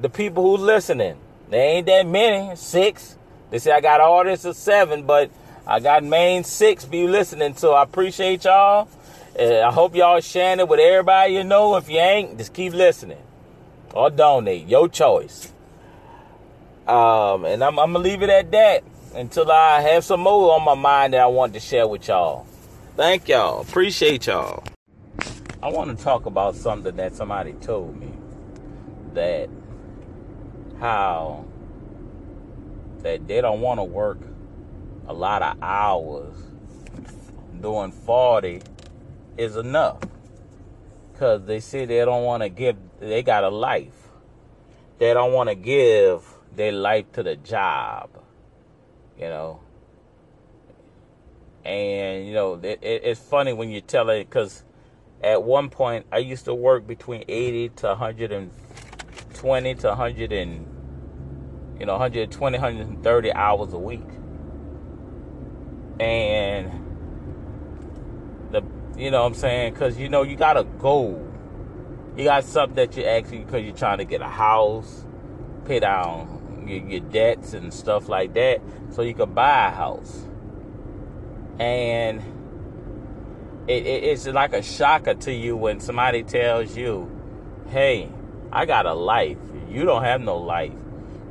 the 0.00 0.08
people 0.08 0.42
who's 0.42 0.60
listening. 0.60 1.18
There 1.48 1.76
ain't 1.76 1.86
that 1.86 2.06
many. 2.06 2.56
Six. 2.56 3.16
They 3.50 3.60
say 3.60 3.70
I 3.70 3.80
got 3.80 4.00
artists 4.00 4.44
of 4.44 4.56
seven, 4.56 5.04
but 5.06 5.30
I 5.68 5.78
got 5.78 6.02
main 6.02 6.42
six 6.42 6.84
be 6.84 7.06
listening. 7.06 7.54
So 7.54 7.74
I 7.74 7.84
appreciate 7.84 8.42
y'all. 8.42 8.88
I 9.38 9.70
hope 9.72 9.94
y'all 9.94 10.18
sharing 10.20 10.58
it 10.58 10.66
with 10.66 10.80
everybody 10.80 11.34
you 11.34 11.44
know. 11.44 11.76
If 11.76 11.88
you 11.88 11.98
ain't, 11.98 12.38
just 12.38 12.52
keep 12.52 12.72
listening 12.72 13.18
or 13.96 14.10
donate. 14.10 14.68
Your 14.68 14.88
choice. 14.88 15.52
Um, 16.86 17.44
and 17.44 17.64
I'm, 17.64 17.78
I'm, 17.78 17.92
gonna 17.92 17.98
leave 17.98 18.22
it 18.22 18.30
at 18.30 18.50
that 18.52 18.84
until 19.14 19.50
I 19.50 19.80
have 19.80 20.04
some 20.04 20.20
more 20.20 20.54
on 20.54 20.64
my 20.64 20.74
mind 20.74 21.14
that 21.14 21.22
I 21.22 21.26
want 21.26 21.54
to 21.54 21.60
share 21.60 21.88
with 21.88 22.06
y'all. 22.06 22.46
Thank 22.96 23.28
y'all. 23.28 23.62
Appreciate 23.62 24.26
y'all. 24.26 24.62
I 25.62 25.68
want 25.68 25.96
to 25.96 26.04
talk 26.04 26.26
about 26.26 26.54
something 26.54 26.94
that 26.96 27.16
somebody 27.16 27.54
told 27.54 27.98
me 27.98 28.12
that 29.14 29.48
how 30.78 31.44
that 33.02 33.26
they 33.26 33.40
don't 33.40 33.60
want 33.60 33.80
to 33.80 33.84
work 33.84 34.18
a 35.08 35.12
lot 35.12 35.42
of 35.42 35.56
hours 35.62 36.34
doing 37.60 37.90
40 37.90 38.60
is 39.38 39.56
enough 39.56 39.98
because 41.12 41.44
they 41.46 41.60
say 41.60 41.84
they 41.84 42.04
don't 42.04 42.24
want 42.24 42.42
to 42.42 42.48
give 42.48 42.76
they 43.00 43.22
got 43.22 43.44
a 43.44 43.48
life 43.48 44.08
they 44.98 45.12
don't 45.12 45.32
want 45.32 45.48
to 45.48 45.54
give 45.54 46.22
their 46.54 46.72
life 46.72 47.10
to 47.12 47.22
the 47.22 47.36
job 47.36 48.10
you 49.18 49.28
know 49.28 49.60
and 51.64 52.26
you 52.26 52.32
know 52.32 52.54
it, 52.54 52.78
it, 52.82 53.02
it's 53.04 53.20
funny 53.20 53.52
when 53.52 53.70
you 53.70 53.80
tell 53.80 54.08
it 54.10 54.24
because 54.24 54.64
at 55.22 55.42
one 55.42 55.68
point 55.68 56.06
i 56.12 56.18
used 56.18 56.44
to 56.44 56.54
work 56.54 56.86
between 56.86 57.24
80 57.28 57.68
to 57.70 57.86
120 57.88 59.74
to 59.74 59.88
100 59.88 60.32
and 60.32 60.66
you 61.78 61.86
know 61.86 61.92
120 61.92 62.58
130 62.58 63.32
hours 63.32 63.72
a 63.72 63.78
week 63.78 64.02
and 66.00 66.70
the 68.50 68.62
you 68.96 69.10
know 69.10 69.22
what 69.22 69.28
I'm 69.28 69.34
saying? 69.34 69.74
Because, 69.74 69.98
you 69.98 70.08
know, 70.08 70.22
you 70.22 70.36
got 70.36 70.56
a 70.56 70.64
goal. 70.64 71.25
You 72.16 72.24
got 72.24 72.44
something 72.44 72.76
that 72.76 72.96
you're 72.96 73.08
actually, 73.08 73.40
because 73.40 73.62
you're 73.62 73.76
trying 73.76 73.98
to 73.98 74.04
get 74.04 74.22
a 74.22 74.28
house, 74.28 75.04
pay 75.66 75.80
down 75.80 76.64
your, 76.66 76.78
your 76.78 77.00
debts 77.00 77.52
and 77.52 77.72
stuff 77.72 78.08
like 78.08 78.32
that, 78.34 78.62
so 78.90 79.02
you 79.02 79.12
can 79.12 79.34
buy 79.34 79.68
a 79.68 79.70
house. 79.70 80.24
And 81.58 82.22
it, 83.68 83.86
it, 83.86 84.04
it's 84.04 84.26
like 84.26 84.54
a 84.54 84.62
shocker 84.62 85.14
to 85.14 85.32
you 85.32 85.56
when 85.56 85.80
somebody 85.80 86.22
tells 86.22 86.74
you, 86.74 87.10
hey, 87.68 88.08
I 88.50 88.64
got 88.64 88.86
a 88.86 88.94
life. 88.94 89.38
You 89.68 89.84
don't 89.84 90.04
have 90.04 90.22
no 90.22 90.38
life. 90.38 90.72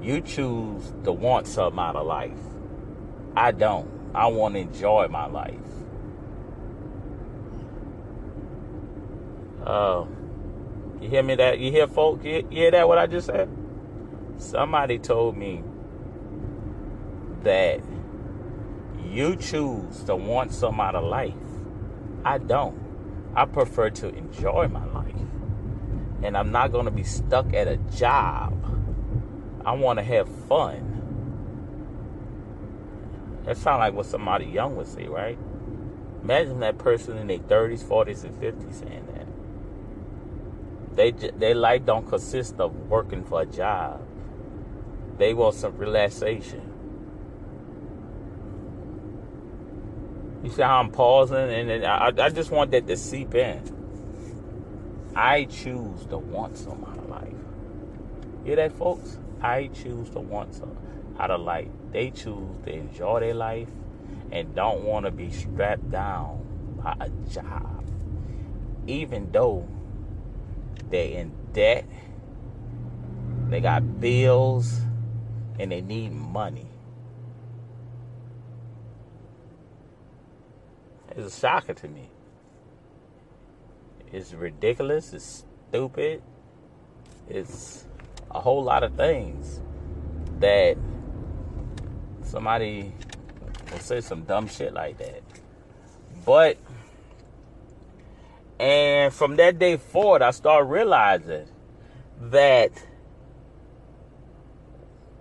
You 0.02 0.22
choose 0.22 0.94
to 1.04 1.12
want 1.12 1.48
something 1.48 1.80
out 1.80 1.96
of 1.96 2.06
life. 2.06 2.38
I 3.36 3.52
don't. 3.52 3.90
I 4.14 4.28
want 4.28 4.54
to 4.54 4.62
enjoy 4.62 5.08
my 5.08 5.26
life. 5.26 5.56
Uh, 9.66 10.06
you 11.02 11.10
hear 11.10 11.24
me 11.24 11.36
that? 11.36 11.60
You 11.60 11.72
hear 11.72 11.88
folk? 11.88 12.24
You, 12.24 12.48
hear 12.50 12.72
that 12.72 12.88
what 12.88 12.98
I 12.98 13.08
just 13.08 13.28
said? 13.28 13.50
Somebody 14.38 15.00
told 15.00 15.38
me 15.38 15.64
that 17.44 17.82
you 19.10 19.36
choose 19.36 20.04
to 20.04 20.16
want 20.16 20.52
some 20.52 20.80
out 20.80 20.96
of 20.96 21.04
life. 21.04 21.34
I 22.24 22.38
don't. 22.38 22.78
I 23.36 23.46
prefer 23.46 23.90
to 23.92 24.10
enjoy 24.10 24.68
my 24.68 24.86
life. 24.86 25.16
And 26.24 26.36
I'm 26.36 26.52
not 26.52 26.72
going 26.72 26.86
to 26.86 26.92
be 26.92 27.04
stuck 27.04 27.54
at 27.54 27.68
a 27.68 27.78
job. 27.78 28.54
I 29.66 29.74
want 29.74 30.00
to 30.00 30.04
have 30.04 30.28
fun. 30.48 30.92
That 33.46 33.58
sounds 33.58 33.80
like 33.80 33.94
what 33.94 34.06
somebody 34.08 34.46
young 34.46 34.76
would 34.76 34.88
say, 34.88 35.06
right? 35.08 35.38
Imagine 36.24 36.60
that 36.62 36.80
person 36.80 37.18
in 37.18 37.28
their 37.28 37.38
30s, 37.38 37.84
40s, 37.84 38.24
and 38.24 38.34
50s 38.42 38.80
saying 38.80 39.08
that. 39.14 39.25
They 40.96 41.12
their 41.12 41.56
life 41.56 41.86
don't 41.86 42.08
consist 42.08 42.60
of 42.60 42.74
working 42.90 43.24
for 43.24 43.42
a 43.42 43.46
job. 43.46 44.02
They 45.18 45.34
want 45.34 45.56
some 45.56 45.78
relaxation. 45.78 46.72
You 50.44 50.52
see 50.52 50.62
how 50.62 50.80
I'm 50.80 50.92
pausing, 50.92 51.38
and 51.38 51.86
I, 51.86 52.12
I 52.18 52.30
just 52.30 52.52
want 52.52 52.72
that 52.72 52.88
to 52.88 52.96
seep 52.96 53.34
in. 53.34 53.64
I 55.16 55.46
choose 55.46 56.06
to 56.08 56.18
want 56.18 56.58
some 56.58 56.84
out 56.84 56.98
of 56.98 57.10
life. 57.10 57.34
Hear 58.44 58.58
that, 58.58 58.74
folks? 58.74 59.18
I 59.42 59.68
choose 59.68 60.10
to 60.12 60.20
want 60.20 60.54
some 60.54 60.78
out 61.18 61.32
of 61.32 61.42
life. 61.42 61.70
They 61.92 62.12
choose 62.12 62.58
to 62.66 62.74
enjoy 62.74 63.22
their 63.22 63.34
life 63.34 63.70
and 64.32 64.54
don't 64.54 64.84
want 64.84 65.06
to 65.06 65.12
be 65.12 65.32
strapped 65.32 65.90
down 65.90 66.46
by 66.84 66.96
a 67.00 67.10
job, 67.32 67.84
even 68.86 69.32
though 69.32 69.68
they're 70.90 71.20
in 71.20 71.32
debt. 71.54 71.86
They 73.50 73.60
got 73.60 74.00
bills 74.00 74.82
and 75.60 75.72
they 75.72 75.82
need 75.82 76.12
money. 76.12 76.68
It's 81.16 81.36
a 81.36 81.40
shocker 81.40 81.74
to 81.74 81.88
me. 81.88 82.10
It's 84.12 84.34
ridiculous. 84.34 85.14
It's 85.14 85.46
stupid. 85.70 86.22
It's 87.30 87.86
a 88.32 88.40
whole 88.40 88.64
lot 88.64 88.84
of 88.84 88.96
things 88.96 89.62
that 90.40 90.78
somebody 92.24 92.92
will 93.72 93.80
say 93.80 94.02
some 94.02 94.24
dumb 94.24 94.48
shit 94.48 94.74
like 94.74 94.98
that. 94.98 95.22
But 96.26 96.58
and 98.60 99.14
from 99.14 99.36
that 99.38 99.60
day 99.60 99.78
forward, 99.78 100.22
I 100.22 100.32
started 100.32 100.66
realizing 100.68 101.48
that 102.22 102.72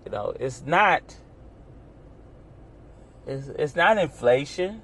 You 0.05 0.11
know, 0.11 0.35
it's 0.39 0.63
not. 0.67 1.17
It's, 3.27 3.49
it's 3.49 3.75
not 3.75 3.97
inflation. 3.97 4.83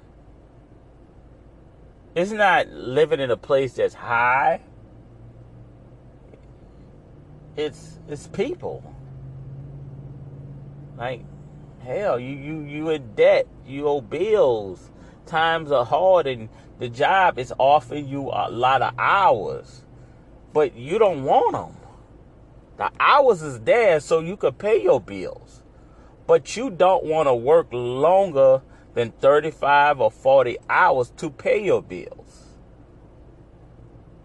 It's 2.15 2.31
not 2.31 2.67
living 2.69 3.19
in 3.19 3.29
a 3.29 3.37
place 3.37 3.73
that's 3.73 3.93
high. 3.93 4.61
It's 7.55 7.99
it's 8.09 8.27
people. 8.27 8.83
Like 10.97 11.23
hell, 11.83 12.19
you 12.19 12.35
you 12.35 12.61
you 12.63 12.89
in 12.89 13.13
debt, 13.13 13.47
you 13.67 13.87
owe 13.87 14.01
bills. 14.01 14.89
Times 15.25 15.71
are 15.71 15.85
hard, 15.85 16.27
and 16.27 16.49
the 16.79 16.89
job 16.89 17.37
is 17.37 17.53
offering 17.57 18.07
you 18.07 18.29
a 18.29 18.49
lot 18.49 18.81
of 18.81 18.93
hours, 18.97 19.83
but 20.53 20.75
you 20.75 20.97
don't 20.97 21.23
want 21.23 21.53
them. 21.53 21.77
The 22.77 22.91
hours 22.99 23.41
is 23.41 23.59
there 23.59 23.99
so 23.99 24.19
you 24.19 24.35
could 24.35 24.57
pay 24.57 24.81
your 24.81 24.99
bills, 24.99 25.61
but 26.25 26.57
you 26.57 26.69
don't 26.69 27.05
want 27.05 27.27
to 27.27 27.35
work 27.35 27.67
longer 27.71 28.61
than 28.93 29.11
35 29.11 30.01
or 30.01 30.11
40 30.11 30.57
hours 30.69 31.11
to 31.17 31.29
pay 31.29 31.63
your 31.63 31.81
bills. 31.81 32.57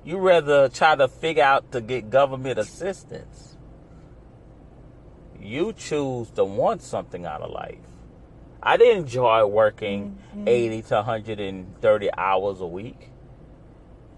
You 0.05 0.19
rather 0.19 0.69
try 0.69 0.95
to 0.97 1.09
figure 1.09 1.43
out 1.43 1.73
to 1.73 1.81
get 1.81 2.11
government 2.11 2.59
assistance. 2.59 3.57
You 5.41 5.73
choose 5.73 6.31
to 6.31 6.45
want 6.45 6.81
something 6.81 7.27
out 7.27 7.43
of 7.43 7.51
life. 7.51 7.96
I 8.67 8.77
didn't 8.77 9.05
enjoy 9.05 9.47
working 9.47 10.19
mm-hmm. 10.35 10.49
80 10.49 10.83
to 10.83 10.95
130 10.97 12.11
hours 12.19 12.61
a 12.61 12.67
week. 12.67 13.11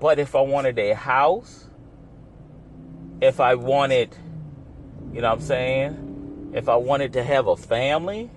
But 0.01 0.19
if 0.19 0.35
I 0.35 0.41
wanted 0.41 0.79
a 0.79 0.95
house, 0.95 1.67
if 3.21 3.41
I 3.41 3.57
wanted, 3.57 4.17
you 5.13 5.21
know 5.21 5.29
what 5.29 5.41
I'm 5.41 5.45
saying? 5.45 6.53
If 6.55 6.71
I 6.71 6.77
wanted 6.77 7.13
to 7.13 7.23
have 7.23 7.47
a 7.47 7.59
family, 7.59 8.31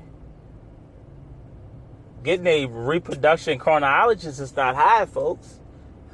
getting 2.26 2.46
a 2.46 2.66
reproduction 2.66 3.58
chronologist 3.58 4.42
is 4.42 4.54
not 4.54 4.76
high, 4.76 5.06
folks. 5.06 5.62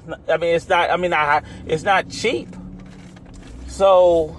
Not, 0.05 0.21
I 0.29 0.37
mean, 0.37 0.53
it's 0.53 0.69
not. 0.69 0.91
I 0.91 0.97
mean, 0.97 1.09
not 1.09 1.43
it's 1.65 1.81
not 1.81 2.07
cheap. 2.07 2.49
So, 3.65 4.37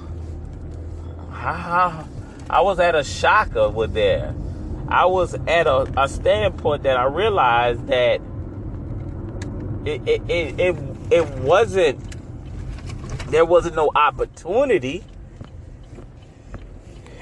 I, 1.32 2.04
I 2.48 2.60
was 2.60 2.78
at 2.78 2.94
a 2.94 3.02
shocker 3.02 3.68
with 3.68 3.92
there. 3.92 4.36
I 4.90 5.06
was 5.06 5.34
at 5.34 5.66
a, 5.66 5.90
a 6.02 6.08
standpoint 6.08 6.84
that 6.84 6.96
I 6.96 7.04
realized 7.04 7.86
that 7.88 8.20
it 9.84 10.08
it, 10.08 10.22
it 10.28 10.60
it 10.60 10.76
it 11.10 11.28
wasn't 11.40 12.00
there 13.30 13.44
wasn't 13.44 13.76
no 13.76 13.90
opportunity. 13.94 15.04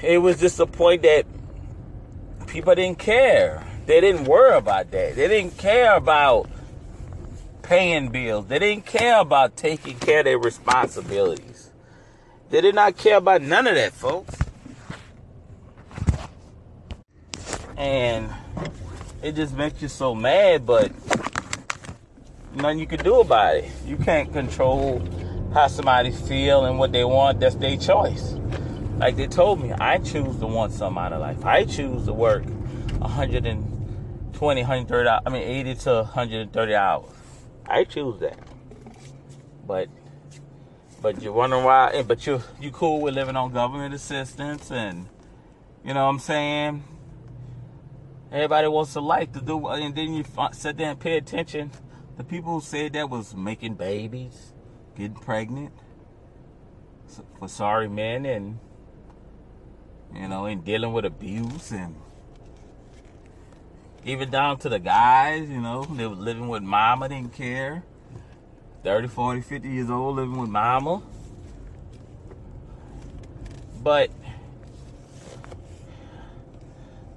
It 0.01 0.19
was 0.19 0.39
just 0.39 0.59
a 0.59 0.65
point 0.65 1.01
that 1.01 1.25
people 2.47 2.73
didn't 2.75 2.99
care. 2.99 3.65
They 3.85 3.99
didn't 3.99 4.25
worry 4.25 4.55
about 4.55 4.91
that. 4.91 5.15
They 5.15 5.27
didn't 5.27 5.57
care 5.57 5.95
about 5.95 6.49
paying 7.63 8.09
bills. 8.09 8.47
They 8.47 8.59
didn't 8.59 8.85
care 8.85 9.19
about 9.19 9.57
taking 9.57 9.97
care 9.99 10.19
of 10.19 10.25
their 10.25 10.39
responsibilities. 10.39 11.71
They 12.49 12.61
did 12.61 12.75
not 12.75 12.95
care 12.95 13.17
about 13.17 13.41
none 13.41 13.67
of 13.67 13.75
that, 13.75 13.91
folks. 13.91 14.37
And 17.77 18.29
it 19.21 19.35
just 19.35 19.55
makes 19.55 19.81
you 19.81 19.87
so 19.87 20.15
mad, 20.15 20.65
but 20.65 20.91
nothing 22.53 22.79
you 22.79 22.87
can 22.87 23.03
do 23.03 23.19
about 23.21 23.57
it. 23.57 23.71
You 23.85 23.97
can't 23.97 24.33
control 24.33 25.01
how 25.53 25.67
somebody 25.67 26.11
feel 26.11 26.65
and 26.65 26.79
what 26.79 26.91
they 26.91 27.03
want. 27.03 27.39
That's 27.39 27.55
their 27.55 27.77
choice. 27.77 28.33
Like 28.97 29.15
they 29.15 29.27
told 29.27 29.61
me, 29.61 29.71
I 29.73 29.99
choose 29.99 30.37
to 30.39 30.47
want 30.47 30.73
something 30.73 31.01
out 31.01 31.13
of 31.13 31.21
life. 31.21 31.45
I 31.45 31.65
choose 31.65 32.05
to 32.05 32.13
work 32.13 32.43
100 32.45 33.45
and 33.45 33.63
20, 34.33 34.61
130, 34.61 35.09
I 35.09 35.29
mean 35.29 35.43
80 35.43 35.75
to 35.75 35.93
130 35.93 36.75
hours. 36.75 37.09
I 37.67 37.83
choose 37.83 38.19
that. 38.21 38.39
But 39.65 39.89
but 41.01 41.21
you're 41.21 41.33
wondering 41.33 41.63
why 41.63 41.91
eh, 41.93 42.01
but 42.01 42.25
you 42.25 42.41
you 42.59 42.71
cool 42.71 43.01
with 43.01 43.13
living 43.13 43.35
on 43.35 43.51
government 43.51 43.93
assistance 43.93 44.71
and 44.71 45.07
you 45.83 45.93
know 45.93 46.05
what 46.05 46.11
I'm 46.11 46.19
saying? 46.19 46.83
Everybody 48.31 48.67
wants 48.67 48.95
a 48.95 49.01
life 49.01 49.31
to 49.33 49.41
do 49.41 49.67
and 49.67 49.95
then 49.95 50.13
you 50.13 50.25
sit 50.51 50.77
there 50.77 50.91
and 50.91 50.99
pay 50.99 51.17
attention. 51.17 51.71
The 52.17 52.23
people 52.23 52.55
who 52.55 52.61
said 52.61 52.93
that 52.93 53.09
was 53.09 53.35
making 53.35 53.75
babies, 53.75 54.53
getting 54.95 55.15
pregnant 55.15 55.71
for 57.39 57.47
sorry 57.47 57.87
men 57.87 58.25
and 58.25 58.59
you 60.13 60.27
know, 60.27 60.45
and 60.45 60.63
dealing 60.63 60.93
with 60.93 61.05
abuse 61.05 61.71
and 61.71 61.95
even 64.05 64.29
down 64.29 64.57
to 64.59 64.69
the 64.69 64.79
guys, 64.79 65.49
you 65.49 65.59
know, 65.59 65.83
they 65.83 66.07
were 66.07 66.15
living 66.15 66.47
with 66.47 66.63
mama, 66.63 67.09
didn't 67.09 67.33
care. 67.33 67.83
30, 68.83 69.07
40, 69.09 69.41
50 69.41 69.67
years 69.69 69.89
old 69.89 70.15
living 70.15 70.37
with 70.37 70.49
mama. 70.49 71.01
But 73.83 74.09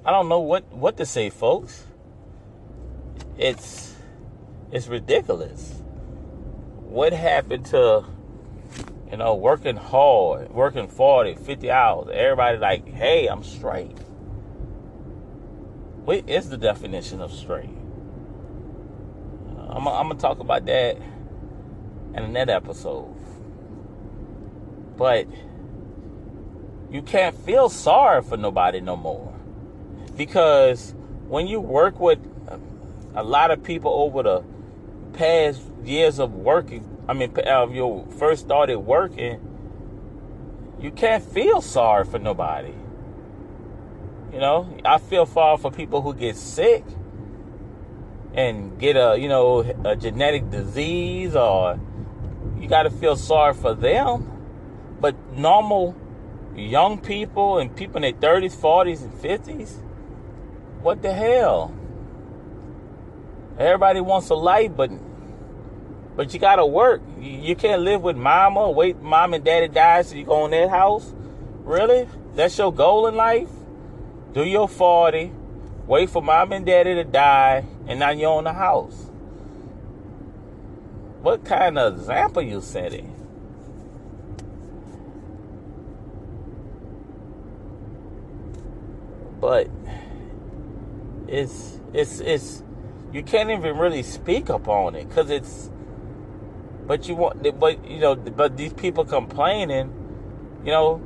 I 0.04 0.12
don't 0.12 0.28
know 0.28 0.40
what, 0.40 0.72
what 0.72 0.96
to 0.96 1.06
say, 1.06 1.30
folks. 1.30 1.84
It's 3.36 3.94
it's 4.72 4.86
ridiculous. 4.86 5.82
What 6.82 7.12
happened 7.12 7.66
to 7.66 8.04
you 9.10 9.16
know, 9.16 9.34
working 9.34 9.76
hard, 9.76 10.52
working 10.52 10.86
40, 10.86 11.34
50 11.34 11.70
hours. 11.70 12.08
Everybody 12.12 12.58
like, 12.58 12.88
hey, 12.88 13.26
I'm 13.26 13.42
straight. 13.42 13.98
What 16.04 16.28
is 16.28 16.48
the 16.48 16.56
definition 16.56 17.20
of 17.20 17.32
straight? 17.32 17.76
I'm, 19.68 19.86
I'm 19.88 20.08
gonna 20.08 20.14
talk 20.14 20.38
about 20.38 20.64
that 20.66 20.96
in 20.96 22.22
another 22.22 22.52
episode. 22.52 23.16
But 24.96 25.26
you 26.90 27.02
can't 27.02 27.36
feel 27.36 27.68
sorry 27.68 28.22
for 28.22 28.36
nobody 28.36 28.80
no 28.80 28.96
more 28.96 29.30
because 30.20 30.94
when 31.28 31.46
you 31.46 31.59
work 31.61 31.98
with 31.98 32.18
a 33.14 33.22
lot 33.22 33.50
of 33.50 33.62
people 33.62 33.90
over 33.90 34.22
the 34.22 34.44
past 35.14 35.62
years 35.83 36.18
of 36.18 36.35
working, 36.35 36.87
I 37.09 37.14
mean, 37.14 37.35
of 37.46 37.74
you 37.74 38.06
first 38.18 38.44
started 38.44 38.80
working, 38.80 39.40
you 40.78 40.90
can't 40.90 41.24
feel 41.24 41.62
sorry 41.62 42.04
for 42.04 42.18
nobody. 42.18 42.74
You 44.30 44.40
know, 44.40 44.78
I 44.85 44.98
feel 44.98 45.24
sorry 45.24 45.56
for 45.56 45.70
people 45.70 46.02
who 46.02 46.12
get 46.12 46.37
sick 46.37 46.85
and 48.35 48.78
get 48.78 48.96
a, 48.96 49.16
you 49.18 49.28
know, 49.28 49.61
a 49.87 49.96
genetic 49.96 50.50
disease 50.50 51.35
or 51.35 51.80
you 52.59 52.68
got 52.68 52.83
to 52.83 52.90
feel 52.90 53.16
sorry 53.16 53.54
for 53.54 53.72
them. 53.72 54.30
But 55.00 55.14
normal 55.33 55.96
young 56.54 56.98
people 57.00 57.56
and 57.56 57.74
people 57.74 57.96
in 57.96 58.02
their 58.02 58.12
30s, 58.12 58.54
40s, 58.54 59.02
and 59.02 59.14
50s, 59.14 59.78
what 60.83 61.03
the 61.03 61.12
hell? 61.12 61.75
Everybody 63.59 64.01
wants 64.01 64.31
a 64.31 64.35
life, 64.35 64.73
but 64.77 64.90
but 66.16 66.33
you 66.35 66.40
gotta 66.40 66.66
work. 66.66 67.03
You 67.19 67.55
can't 67.57 67.83
live 67.83 68.03
with 68.03 68.16
mama, 68.16 68.71
wait 68.71 69.01
mom 69.01 69.35
and 69.35 69.45
daddy 69.45 69.69
die 69.69 70.03
so 70.03 70.16
you 70.16 70.25
go 70.25 70.45
in 70.45 70.51
that 70.51 70.71
house. 70.71 71.14
Really? 71.64 72.09
That's 72.35 72.57
your 72.59 72.73
goal 72.73 73.07
in 73.07 73.14
life? 73.14 73.49
do 74.33 74.45
your 74.45 74.69
40, 74.69 75.33
wait 75.87 76.11
for 76.11 76.23
mom 76.23 76.53
and 76.53 76.64
daddy 76.64 76.95
to 76.95 77.05
die, 77.05 77.64
and 77.87 77.99
now 77.99 78.11
you 78.11 78.27
own 78.27 78.45
the 78.45 78.53
house. 78.53 79.11
What 81.23 81.45
kind 81.45 81.79
of 81.79 81.99
example 81.99 82.43
you 82.43 82.61
setting? 82.61 83.16
But 89.40 89.69
it's 91.31 91.81
it's 91.93 92.21
it's 92.21 92.62
you 93.12 93.23
can't 93.23 93.51
even 93.51 93.79
really 93.79 94.03
speak 94.03 94.49
upon 94.49 94.95
it 94.95 95.09
because 95.09 95.31
it's 95.31 95.71
but 96.87 97.09
you 97.09 97.14
want 97.14 97.43
but 97.59 97.88
you 97.88 97.99
know 98.01 98.14
but 98.16 98.57
these 98.57 98.73
people 98.73 99.05
complaining 99.05 99.93
you 100.64 100.73
know 100.73 101.01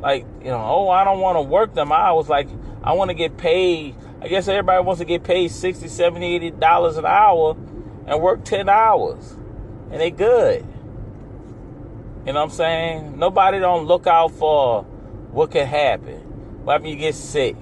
like 0.00 0.24
you 0.40 0.46
know 0.50 0.62
oh 0.64 0.88
i 0.88 1.04
don't 1.04 1.20
want 1.20 1.36
to 1.36 1.42
work 1.42 1.74
them 1.74 1.90
hours 1.90 2.28
like 2.28 2.48
i 2.84 2.92
want 2.92 3.10
to 3.10 3.14
get 3.14 3.36
paid 3.36 3.94
i 4.22 4.28
guess 4.28 4.46
everybody 4.46 4.82
wants 4.84 5.00
to 5.00 5.04
get 5.04 5.24
paid 5.24 5.50
60 5.50 5.88
70 5.88 6.34
80 6.36 6.50
dollars 6.52 6.96
an 6.96 7.04
hour 7.04 7.56
and 8.06 8.22
work 8.22 8.44
10 8.44 8.68
hours 8.68 9.36
and 9.90 10.00
they 10.00 10.10
good. 10.10 10.66
You 12.26 12.32
know 12.32 12.40
what 12.40 12.50
i'm 12.50 12.50
saying? 12.50 13.18
Nobody 13.18 13.60
don't 13.60 13.86
look 13.86 14.06
out 14.06 14.32
for 14.32 14.82
what 15.30 15.52
could 15.52 15.66
happen. 15.66 16.18
What 16.64 16.74
happen 16.74 16.88
you 16.88 16.96
get 16.96 17.14
sick 17.14 17.56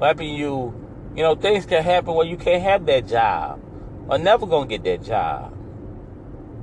happen 0.00 0.26
you 0.26 0.74
you 1.16 1.22
know 1.22 1.34
things 1.34 1.66
can 1.66 1.82
happen 1.82 2.14
where 2.14 2.26
you 2.26 2.36
can't 2.36 2.62
have 2.62 2.86
that 2.86 3.06
job 3.06 3.60
or 4.08 4.18
never 4.18 4.46
gonna 4.46 4.66
get 4.66 4.84
that 4.84 5.02
job. 5.02 5.54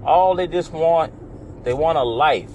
All 0.04 0.36
they 0.36 0.48
just 0.48 0.72
want 0.74 1.14
they 1.64 1.74
want 1.74 1.98
a 1.98 2.04
life. 2.04 2.52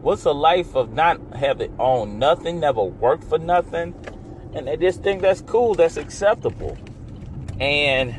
What's 0.00 0.24
a 0.24 0.32
life 0.32 0.74
of 0.74 0.92
not 0.92 1.20
having 1.36 1.74
owned 1.78 2.18
nothing, 2.18 2.58
never 2.58 2.82
worked 2.82 3.24
for 3.24 3.38
nothing, 3.38 3.94
and 4.52 4.66
they 4.66 4.76
just 4.76 5.02
think 5.02 5.22
that's 5.22 5.40
cool, 5.42 5.74
that's 5.74 5.96
acceptable, 5.96 6.76
and 7.60 8.14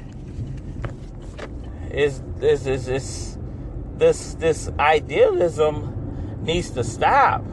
is 1.91 2.21
this 2.37 2.65
is 2.65 2.85
this 2.85 3.37
this 3.97 4.35
this 4.35 4.69
idealism 4.79 6.39
needs 6.43 6.69
to 6.71 6.83
stop. 6.83 7.43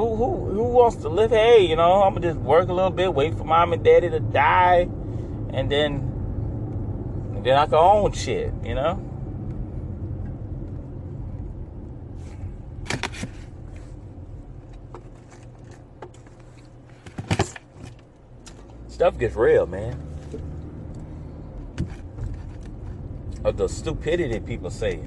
Who 0.00 0.16
who 0.16 0.44
who 0.46 0.62
wants 0.62 0.96
to 1.02 1.10
live? 1.10 1.30
Hey, 1.30 1.66
you 1.66 1.76
know, 1.76 2.02
I'm 2.02 2.14
gonna 2.14 2.28
just 2.28 2.40
work 2.40 2.70
a 2.70 2.72
little 2.72 2.90
bit, 2.90 3.12
wait 3.12 3.36
for 3.36 3.44
mom 3.44 3.74
and 3.74 3.84
daddy 3.84 4.08
to 4.08 4.18
die, 4.18 4.88
and 5.52 5.70
then 5.70 5.92
and 7.34 7.44
then 7.44 7.58
I 7.58 7.66
can 7.66 7.74
own 7.74 8.12
shit. 8.12 8.50
You 8.64 8.76
know. 8.76 8.96
Stuff 18.88 19.18
gets 19.18 19.36
real, 19.36 19.66
man. 19.66 20.00
Of 23.44 23.58
the 23.58 23.68
stupidity 23.68 24.40
people 24.40 24.70
say. 24.70 25.00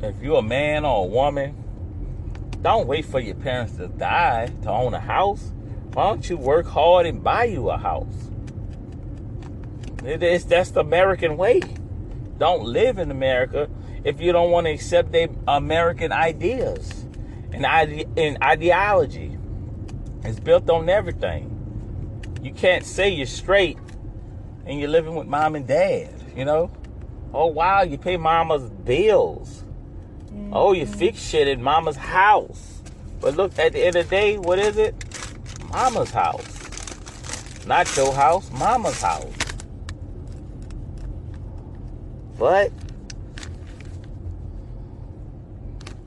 If 0.00 0.22
you're 0.22 0.38
a 0.38 0.42
man 0.42 0.86
or 0.86 1.04
a 1.04 1.06
woman 1.06 1.57
don't 2.62 2.86
wait 2.86 3.04
for 3.04 3.20
your 3.20 3.36
parents 3.36 3.76
to 3.76 3.88
die 3.88 4.52
to 4.62 4.70
own 4.70 4.94
a 4.94 5.00
house. 5.00 5.52
Why 5.92 6.08
don't 6.08 6.28
you 6.28 6.36
work 6.36 6.66
hard 6.66 7.06
and 7.06 7.22
buy 7.22 7.44
you 7.44 7.70
a 7.70 7.76
house? 7.76 8.30
It 10.04 10.22
is 10.22 10.44
that's 10.44 10.70
the 10.70 10.80
American 10.80 11.36
way. 11.36 11.60
Don't 12.38 12.64
live 12.64 12.98
in 12.98 13.10
America 13.10 13.68
if 14.04 14.20
you 14.20 14.32
don't 14.32 14.50
want 14.50 14.66
to 14.66 14.72
accept 14.72 15.12
the 15.12 15.30
American 15.46 16.12
ideas 16.12 17.06
and, 17.52 17.66
ide- 17.66 18.08
and 18.16 18.42
ideology. 18.42 19.36
It's 20.24 20.40
built 20.40 20.68
on 20.70 20.88
everything. 20.88 21.54
You 22.42 22.52
can't 22.52 22.84
say 22.84 23.08
you're 23.08 23.26
straight 23.26 23.78
and 24.66 24.78
you're 24.78 24.90
living 24.90 25.14
with 25.14 25.26
mom 25.26 25.56
and 25.56 25.66
dad, 25.66 26.14
you 26.36 26.44
know? 26.44 26.70
Oh 27.32 27.46
wow, 27.46 27.82
you 27.82 27.98
pay 27.98 28.16
mama's 28.16 28.70
bills. 28.70 29.64
Oh, 30.52 30.72
you 30.72 30.86
fix 30.86 31.20
shit 31.20 31.48
in 31.48 31.62
mama's 31.62 31.96
house. 31.96 32.82
But 33.20 33.36
look, 33.36 33.58
at 33.58 33.72
the 33.72 33.84
end 33.84 33.96
of 33.96 34.08
the 34.08 34.10
day, 34.10 34.38
what 34.38 34.58
is 34.58 34.76
it? 34.76 34.94
Mama's 35.70 36.10
house. 36.10 37.66
Not 37.66 37.94
your 37.96 38.14
house, 38.14 38.50
mama's 38.52 39.00
house. 39.00 39.34
But 42.38 42.72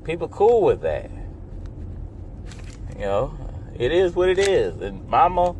people 0.03 0.27
cool 0.29 0.61
with 0.63 0.81
that. 0.81 1.11
You 2.95 3.01
know, 3.01 3.37
it 3.77 3.91
is 3.91 4.15
what 4.15 4.29
it 4.29 4.39
is. 4.39 4.81
And 4.81 5.07
mama 5.07 5.55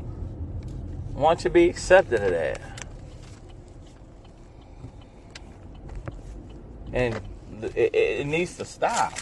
wants 1.14 1.44
you 1.44 1.50
to 1.50 1.54
be 1.54 1.70
accepted 1.70 2.22
of 2.22 2.32
that. 2.32 2.62
And 6.94 7.22
it, 7.64 7.96
it 7.96 8.28
needs 8.28 8.58
to 8.58 8.66
stop. 8.66 9.14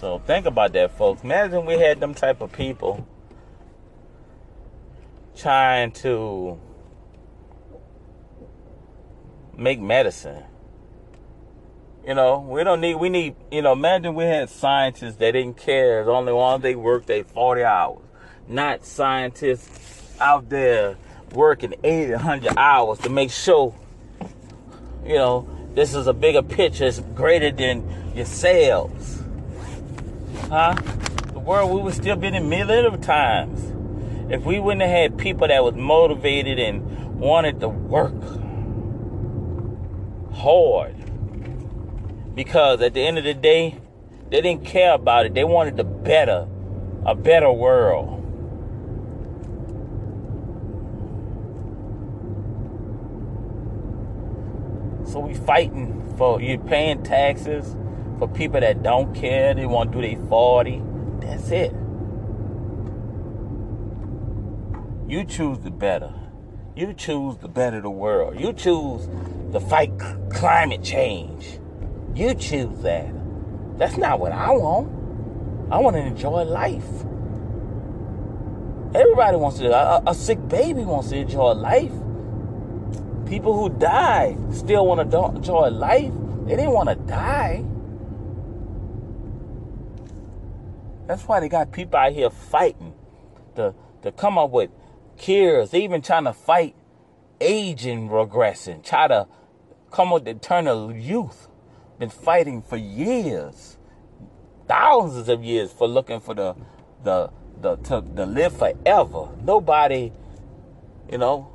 So 0.00 0.18
think 0.26 0.46
about 0.46 0.72
that, 0.72 0.96
folks. 0.98 1.22
Imagine 1.22 1.64
we 1.64 1.78
had 1.78 2.00
them 2.00 2.14
type 2.14 2.40
of 2.40 2.50
people 2.52 3.06
trying 5.36 5.92
to 5.92 6.58
make 9.56 9.80
medicine. 9.80 10.44
You 12.06 12.14
know, 12.14 12.40
we 12.40 12.64
don't 12.64 12.80
need, 12.80 12.96
we 12.96 13.08
need, 13.08 13.36
you 13.52 13.62
know, 13.62 13.72
imagine 13.72 14.14
we 14.14 14.24
had 14.24 14.50
scientists 14.50 15.16
that 15.16 15.32
didn't 15.32 15.56
care 15.56 16.00
as 16.00 16.08
only 16.08 16.32
as 16.32 16.62
they 16.62 16.74
worked 16.74 17.06
they 17.06 17.22
40 17.22 17.62
hours. 17.62 18.02
Not 18.48 18.84
scientists 18.84 20.16
out 20.20 20.48
there 20.48 20.96
working 21.32 21.74
80, 21.84 22.12
100 22.12 22.58
hours 22.58 22.98
to 22.98 23.08
make 23.08 23.30
sure, 23.30 23.72
you 25.04 25.14
know, 25.14 25.48
this 25.74 25.94
is 25.94 26.06
a 26.06 26.12
bigger 26.12 26.42
picture. 26.42 26.86
It's 26.86 27.00
greater 27.00 27.50
than 27.50 28.14
yourselves. 28.14 29.22
Huh? 30.48 30.74
The 31.32 31.38
world, 31.38 31.70
we 31.72 31.82
would 31.82 31.94
still 31.94 32.16
be 32.16 32.28
in 32.28 32.48
millennium 32.48 33.00
times. 33.00 33.72
If 34.30 34.44
we 34.44 34.60
wouldn't 34.60 34.82
have 34.82 34.90
had 34.90 35.18
people 35.18 35.48
that 35.48 35.64
was 35.64 35.74
motivated 35.74 36.58
and 36.58 37.18
wanted 37.18 37.60
to 37.60 37.68
work 37.68 38.14
hard. 40.34 40.96
Because 42.34 42.80
at 42.80 42.94
the 42.94 43.00
end 43.00 43.18
of 43.18 43.24
the 43.24 43.34
day, 43.34 43.78
they 44.30 44.40
didn't 44.40 44.64
care 44.64 44.94
about 44.94 45.26
it. 45.26 45.34
They 45.34 45.44
wanted 45.44 45.76
the 45.76 45.84
better, 45.84 46.46
a 47.04 47.14
better 47.14 47.52
world. 47.52 48.21
We 55.22 55.34
fighting 55.34 56.14
for 56.16 56.40
you 56.40 56.58
paying 56.58 57.02
taxes 57.02 57.76
for 58.18 58.28
people 58.28 58.60
that 58.60 58.82
don't 58.82 59.14
care. 59.14 59.54
They 59.54 59.66
want 59.66 59.92
to 59.92 60.00
do 60.00 60.16
their 60.16 60.26
40. 60.28 60.82
That's 61.20 61.50
it. 61.50 61.72
You 65.08 65.24
choose 65.24 65.58
the 65.60 65.70
better. 65.70 66.12
You 66.74 66.94
choose 66.94 67.36
the 67.38 67.48
better 67.48 67.80
the 67.80 67.90
world. 67.90 68.40
You 68.40 68.52
choose 68.52 69.08
to 69.52 69.60
fight 69.60 69.92
climate 70.30 70.82
change. 70.82 71.58
You 72.14 72.34
choose 72.34 72.78
that. 72.82 73.12
That's 73.78 73.96
not 73.96 74.20
what 74.20 74.32
I 74.32 74.50
want. 74.50 74.88
I 75.72 75.78
want 75.78 75.96
to 75.96 76.02
enjoy 76.02 76.42
life. 76.42 76.88
Everybody 78.94 79.36
wants 79.36 79.58
to. 79.58 79.72
A, 79.72 80.02
a 80.06 80.14
sick 80.14 80.46
baby 80.48 80.82
wants 80.82 81.08
to 81.10 81.16
enjoy 81.16 81.52
life 81.52 81.92
people 83.32 83.56
who 83.56 83.70
die 83.78 84.36
still 84.52 84.86
want 84.86 85.10
to 85.10 85.24
enjoy 85.24 85.68
life. 85.70 86.12
They 86.44 86.54
didn't 86.56 86.72
want 86.72 86.90
to 86.90 86.96
die. 86.96 87.64
That's 91.06 91.22
why 91.26 91.40
they 91.40 91.48
got 91.48 91.72
people 91.72 91.98
out 91.98 92.12
here 92.12 92.28
fighting 92.28 92.92
to 93.56 93.74
to 94.02 94.12
come 94.12 94.36
up 94.36 94.50
with 94.50 94.68
cures. 95.16 95.70
They 95.70 95.82
even 95.82 96.02
trying 96.02 96.24
to 96.24 96.34
fight 96.34 96.76
aging 97.40 98.10
regressing. 98.10 98.84
Try 98.84 99.08
to 99.08 99.26
come 99.90 100.08
up 100.08 100.24
with 100.24 100.28
eternal 100.28 100.94
youth. 100.94 101.48
Been 101.98 102.10
fighting 102.10 102.60
for 102.60 102.76
years, 102.76 103.78
thousands 104.68 105.30
of 105.30 105.42
years 105.42 105.72
for 105.72 105.88
looking 105.88 106.20
for 106.20 106.34
the 106.34 106.54
the 107.02 107.30
the 107.62 107.76
to, 107.76 108.02
to 108.14 108.26
live 108.26 108.54
forever. 108.54 109.28
Nobody, 109.42 110.12
you 111.10 111.16
know, 111.16 111.51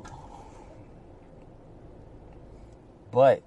but 3.10 3.42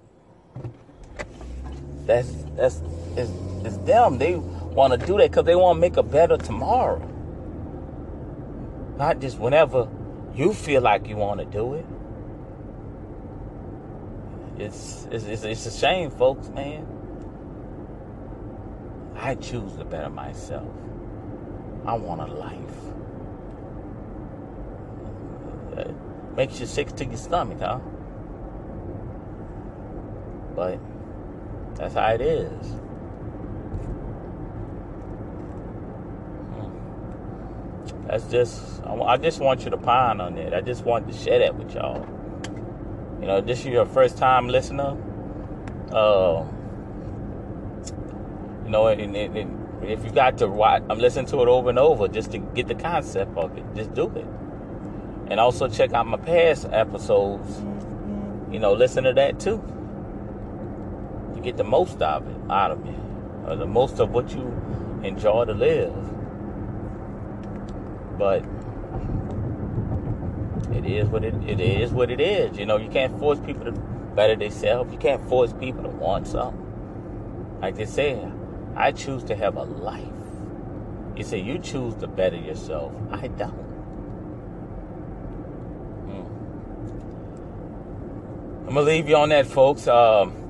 that's 2.06 2.30
that's 2.56 2.82
it's, 3.16 3.30
it's 3.64 3.76
them. 3.78 4.18
They 4.18 4.36
want 4.36 4.98
to 4.98 5.06
do 5.06 5.18
that 5.18 5.30
because 5.30 5.44
they 5.44 5.54
want 5.54 5.76
to 5.76 5.80
make 5.80 5.96
a 5.96 6.02
better 6.02 6.36
tomorrow. 6.36 7.08
Not 8.96 9.20
just 9.20 9.38
whenever 9.38 9.88
you 10.34 10.52
feel 10.52 10.82
like 10.82 11.08
you 11.08 11.16
want 11.16 11.40
to 11.40 11.46
do 11.46 11.74
it. 11.74 11.86
It's, 14.58 15.08
it's 15.10 15.24
it's 15.24 15.44
it's 15.44 15.66
a 15.66 15.70
shame, 15.70 16.10
folks, 16.10 16.48
man. 16.48 16.86
I 19.16 19.34
choose 19.36 19.74
to 19.76 19.84
better 19.84 20.10
myself. 20.10 20.68
I 21.86 21.94
want 21.94 22.20
a 22.20 22.26
life. 22.26 22.92
Makes 26.36 26.60
you 26.60 26.66
sick 26.66 26.94
to 26.96 27.04
your 27.04 27.16
stomach, 27.16 27.60
huh? 27.60 27.78
But 30.54 30.78
that's 31.76 31.94
how 31.94 32.08
it 32.08 32.20
is. 32.20 32.66
Hmm. 36.54 38.06
That's 38.06 38.24
just, 38.26 38.82
I 38.84 39.16
just 39.16 39.40
want 39.40 39.64
you 39.64 39.70
to 39.70 39.76
pine 39.76 40.20
on 40.20 40.36
it. 40.38 40.52
I 40.52 40.60
just 40.60 40.84
want 40.84 41.10
to 41.10 41.16
share 41.16 41.38
that 41.38 41.56
with 41.56 41.74
y'all. 41.74 42.06
You 43.20 43.26
know, 43.26 43.40
this 43.40 43.60
is 43.60 43.66
your 43.66 43.86
first 43.86 44.18
time 44.18 44.48
listener. 44.48 44.96
Uh, 45.90 46.44
you 48.64 48.70
know, 48.70 48.86
and, 48.88 49.16
and, 49.16 49.36
and 49.36 49.84
if 49.84 50.04
you 50.04 50.10
got 50.10 50.38
to 50.38 50.48
watch, 50.48 50.82
I'm 50.90 50.98
listening 50.98 51.26
to 51.26 51.42
it 51.42 51.48
over 51.48 51.70
and 51.70 51.78
over 51.78 52.08
just 52.08 52.32
to 52.32 52.38
get 52.38 52.68
the 52.68 52.74
concept 52.74 53.36
of 53.36 53.56
it. 53.56 53.64
Just 53.74 53.94
do 53.94 54.08
it. 54.14 54.26
And 55.30 55.40
also 55.40 55.68
check 55.68 55.92
out 55.92 56.06
my 56.06 56.18
past 56.18 56.66
episodes. 56.70 57.60
You 58.50 58.58
know, 58.58 58.74
listen 58.74 59.04
to 59.04 59.12
that 59.14 59.40
too 59.40 59.62
get 61.42 61.56
the 61.56 61.64
most 61.64 62.00
of 62.00 62.26
it 62.28 62.36
out 62.50 62.70
of 62.70 62.86
it, 62.86 62.94
or 63.46 63.56
the 63.56 63.66
most 63.66 63.98
of 63.98 64.10
what 64.10 64.32
you 64.34 64.42
enjoy 65.02 65.44
to 65.44 65.52
live. 65.52 65.94
But 68.18 68.44
it 70.74 70.84
is 70.86 71.08
what 71.08 71.24
it, 71.24 71.34
it 71.46 71.60
is 71.60 71.90
what 71.92 72.10
it 72.10 72.20
is. 72.20 72.58
You 72.58 72.66
know, 72.66 72.76
you 72.76 72.88
can't 72.88 73.18
force 73.18 73.40
people 73.40 73.64
to 73.64 73.72
better 73.72 74.36
themselves. 74.36 74.92
You 74.92 74.98
can't 74.98 75.26
force 75.28 75.52
people 75.52 75.82
to 75.82 75.88
want 75.88 76.26
something. 76.26 76.60
Like 77.60 77.76
they 77.76 77.86
say, 77.86 78.20
I 78.74 78.92
choose 78.92 79.22
to 79.24 79.34
have 79.36 79.56
a 79.56 79.62
life. 79.62 80.08
You 81.16 81.24
say 81.24 81.38
you 81.38 81.58
choose 81.58 81.94
to 81.96 82.06
better 82.06 82.36
yourself. 82.36 82.92
I 83.10 83.28
don't. 83.28 83.50
Hmm. 86.08 86.26
I'm 88.68 88.74
gonna 88.74 88.80
leave 88.80 89.08
you 89.08 89.16
on 89.16 89.28
that, 89.28 89.46
folks. 89.46 89.86
Um, 89.86 90.41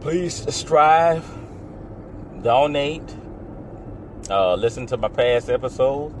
please 0.00 0.54
strive, 0.54 1.24
donate, 2.42 3.02
uh, 4.30 4.54
listen 4.54 4.86
to 4.86 4.96
my 4.96 5.08
past 5.08 5.50
episodes, 5.50 6.14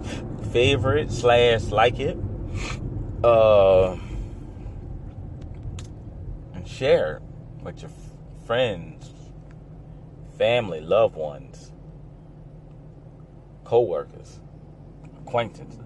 favorite 0.52 1.10
slash 1.10 1.64
like 1.66 1.98
it, 1.98 2.18
uh, 3.24 3.96
and 6.54 6.66
share 6.68 7.20
with 7.62 7.80
your 7.80 7.90
friends, 8.46 9.12
family, 10.36 10.80
loved 10.80 11.16
ones, 11.16 11.72
co-workers, 13.64 14.40
acquaintances. 15.22 15.80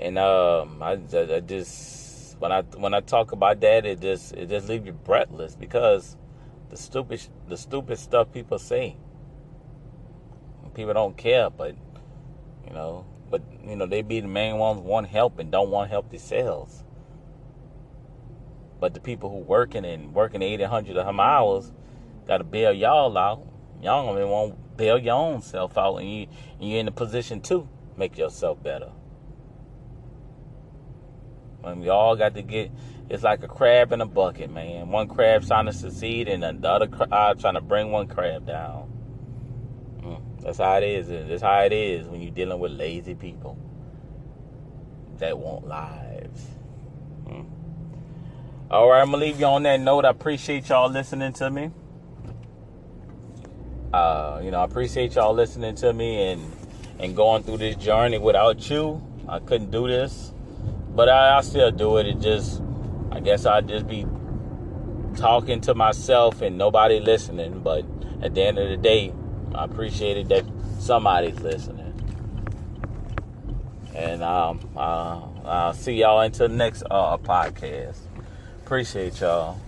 And 0.00 0.18
um, 0.18 0.82
I, 0.82 0.98
I 1.14 1.40
just 1.40 2.05
when 2.38 2.52
I 2.52 2.62
when 2.62 2.94
I 2.94 3.00
talk 3.00 3.32
about 3.32 3.60
that, 3.60 3.86
it 3.86 4.00
just 4.00 4.32
it 4.34 4.48
just 4.48 4.68
leaves 4.68 4.86
you 4.86 4.92
breathless 4.92 5.56
because 5.56 6.16
the 6.68 6.76
stupid 6.76 7.22
the 7.48 7.56
stupid 7.56 7.98
stuff 7.98 8.32
people 8.32 8.58
say. 8.58 8.96
People 10.74 10.92
don't 10.92 11.16
care, 11.16 11.48
but 11.48 11.74
you 12.66 12.72
know, 12.74 13.06
but 13.30 13.42
you 13.66 13.76
know 13.76 13.86
they 13.86 14.02
be 14.02 14.20
the 14.20 14.28
main 14.28 14.58
ones 14.58 14.80
want 14.80 15.08
help 15.08 15.38
and 15.38 15.50
don't 15.50 15.70
want 15.70 15.90
help 15.90 16.10
themselves. 16.10 16.84
But 18.78 18.92
the 18.92 19.00
people 19.00 19.30
who 19.30 19.38
working 19.38 19.86
and 19.86 20.12
working 20.12 20.42
80, 20.42 20.64
100 20.64 20.96
of 20.98 21.06
them 21.06 21.18
hours 21.18 21.72
got 22.26 22.38
to 22.38 22.44
bail 22.44 22.72
y'all 22.74 23.16
out. 23.16 23.46
Y'all 23.80 24.04
don't 24.06 24.16
even 24.16 24.28
want 24.28 24.52
to 24.52 24.58
bail 24.76 24.98
your 24.98 25.14
own 25.14 25.40
self 25.40 25.78
out, 25.78 25.96
and 25.96 26.10
you 26.10 26.26
and 26.60 26.70
you're 26.70 26.80
in 26.80 26.88
a 26.88 26.92
position 26.92 27.40
to 27.42 27.66
make 27.96 28.18
yourself 28.18 28.62
better. 28.62 28.90
And 31.66 31.80
we 31.80 31.88
all 31.88 32.16
got 32.16 32.34
to 32.34 32.42
get. 32.42 32.70
It's 33.08 33.22
like 33.22 33.42
a 33.42 33.48
crab 33.48 33.92
in 33.92 34.00
a 34.00 34.06
bucket, 34.06 34.50
man. 34.50 34.88
One 34.88 35.08
crab 35.08 35.46
trying 35.46 35.66
to 35.66 35.72
succeed, 35.72 36.28
and 36.28 36.42
the 36.62 36.68
other 36.68 36.86
crab 36.86 37.40
trying 37.40 37.54
to 37.54 37.60
bring 37.60 37.90
one 37.90 38.06
crab 38.06 38.46
down. 38.46 38.90
Mm, 40.00 40.42
that's 40.42 40.58
how 40.58 40.76
it 40.76 40.84
is. 40.84 41.08
That's 41.08 41.42
how 41.42 41.60
it 41.60 41.72
is 41.72 42.06
when 42.06 42.20
you're 42.20 42.32
dealing 42.32 42.58
with 42.58 42.72
lazy 42.72 43.14
people 43.14 43.58
that 45.18 45.38
want 45.38 45.66
lives. 45.66 46.46
Mm. 47.26 47.46
All 48.70 48.90
right, 48.90 49.00
I'm 49.00 49.10
gonna 49.10 49.18
leave 49.18 49.38
you 49.38 49.46
on 49.46 49.62
that 49.64 49.80
note. 49.80 50.04
I 50.04 50.10
appreciate 50.10 50.68
y'all 50.68 50.90
listening 50.90 51.32
to 51.34 51.50
me. 51.50 51.70
Uh, 53.92 54.40
you 54.42 54.50
know, 54.50 54.60
I 54.60 54.64
appreciate 54.64 55.14
y'all 55.14 55.32
listening 55.32 55.74
to 55.76 55.92
me 55.92 56.32
and 56.32 56.52
and 56.98 57.14
going 57.14 57.42
through 57.44 57.58
this 57.58 57.76
journey. 57.76 58.18
Without 58.18 58.68
you, 58.68 59.02
I 59.28 59.38
couldn't 59.38 59.70
do 59.70 59.86
this. 59.86 60.32
But 60.96 61.10
I, 61.10 61.36
I 61.36 61.40
still 61.42 61.70
do 61.70 61.98
it. 61.98 62.06
It 62.06 62.20
just, 62.20 62.62
I 63.12 63.20
guess 63.20 63.44
I'd 63.44 63.68
just 63.68 63.86
be 63.86 64.06
talking 65.16 65.60
to 65.62 65.74
myself 65.74 66.40
and 66.40 66.56
nobody 66.56 66.98
listening. 67.00 67.60
But 67.60 67.84
at 68.22 68.34
the 68.34 68.42
end 68.42 68.58
of 68.58 68.70
the 68.70 68.78
day, 68.78 69.12
I 69.54 69.64
appreciate 69.64 70.16
it 70.16 70.28
that 70.30 70.44
somebody's 70.80 71.38
listening. 71.40 71.92
And 73.94 74.22
um, 74.22 74.60
uh, 74.74 75.20
I'll 75.44 75.74
see 75.74 75.94
y'all 75.94 76.20
until 76.20 76.48
the 76.48 76.54
next 76.54 76.82
uh, 76.90 77.18
podcast. 77.18 77.98
Appreciate 78.64 79.20
y'all. 79.20 79.60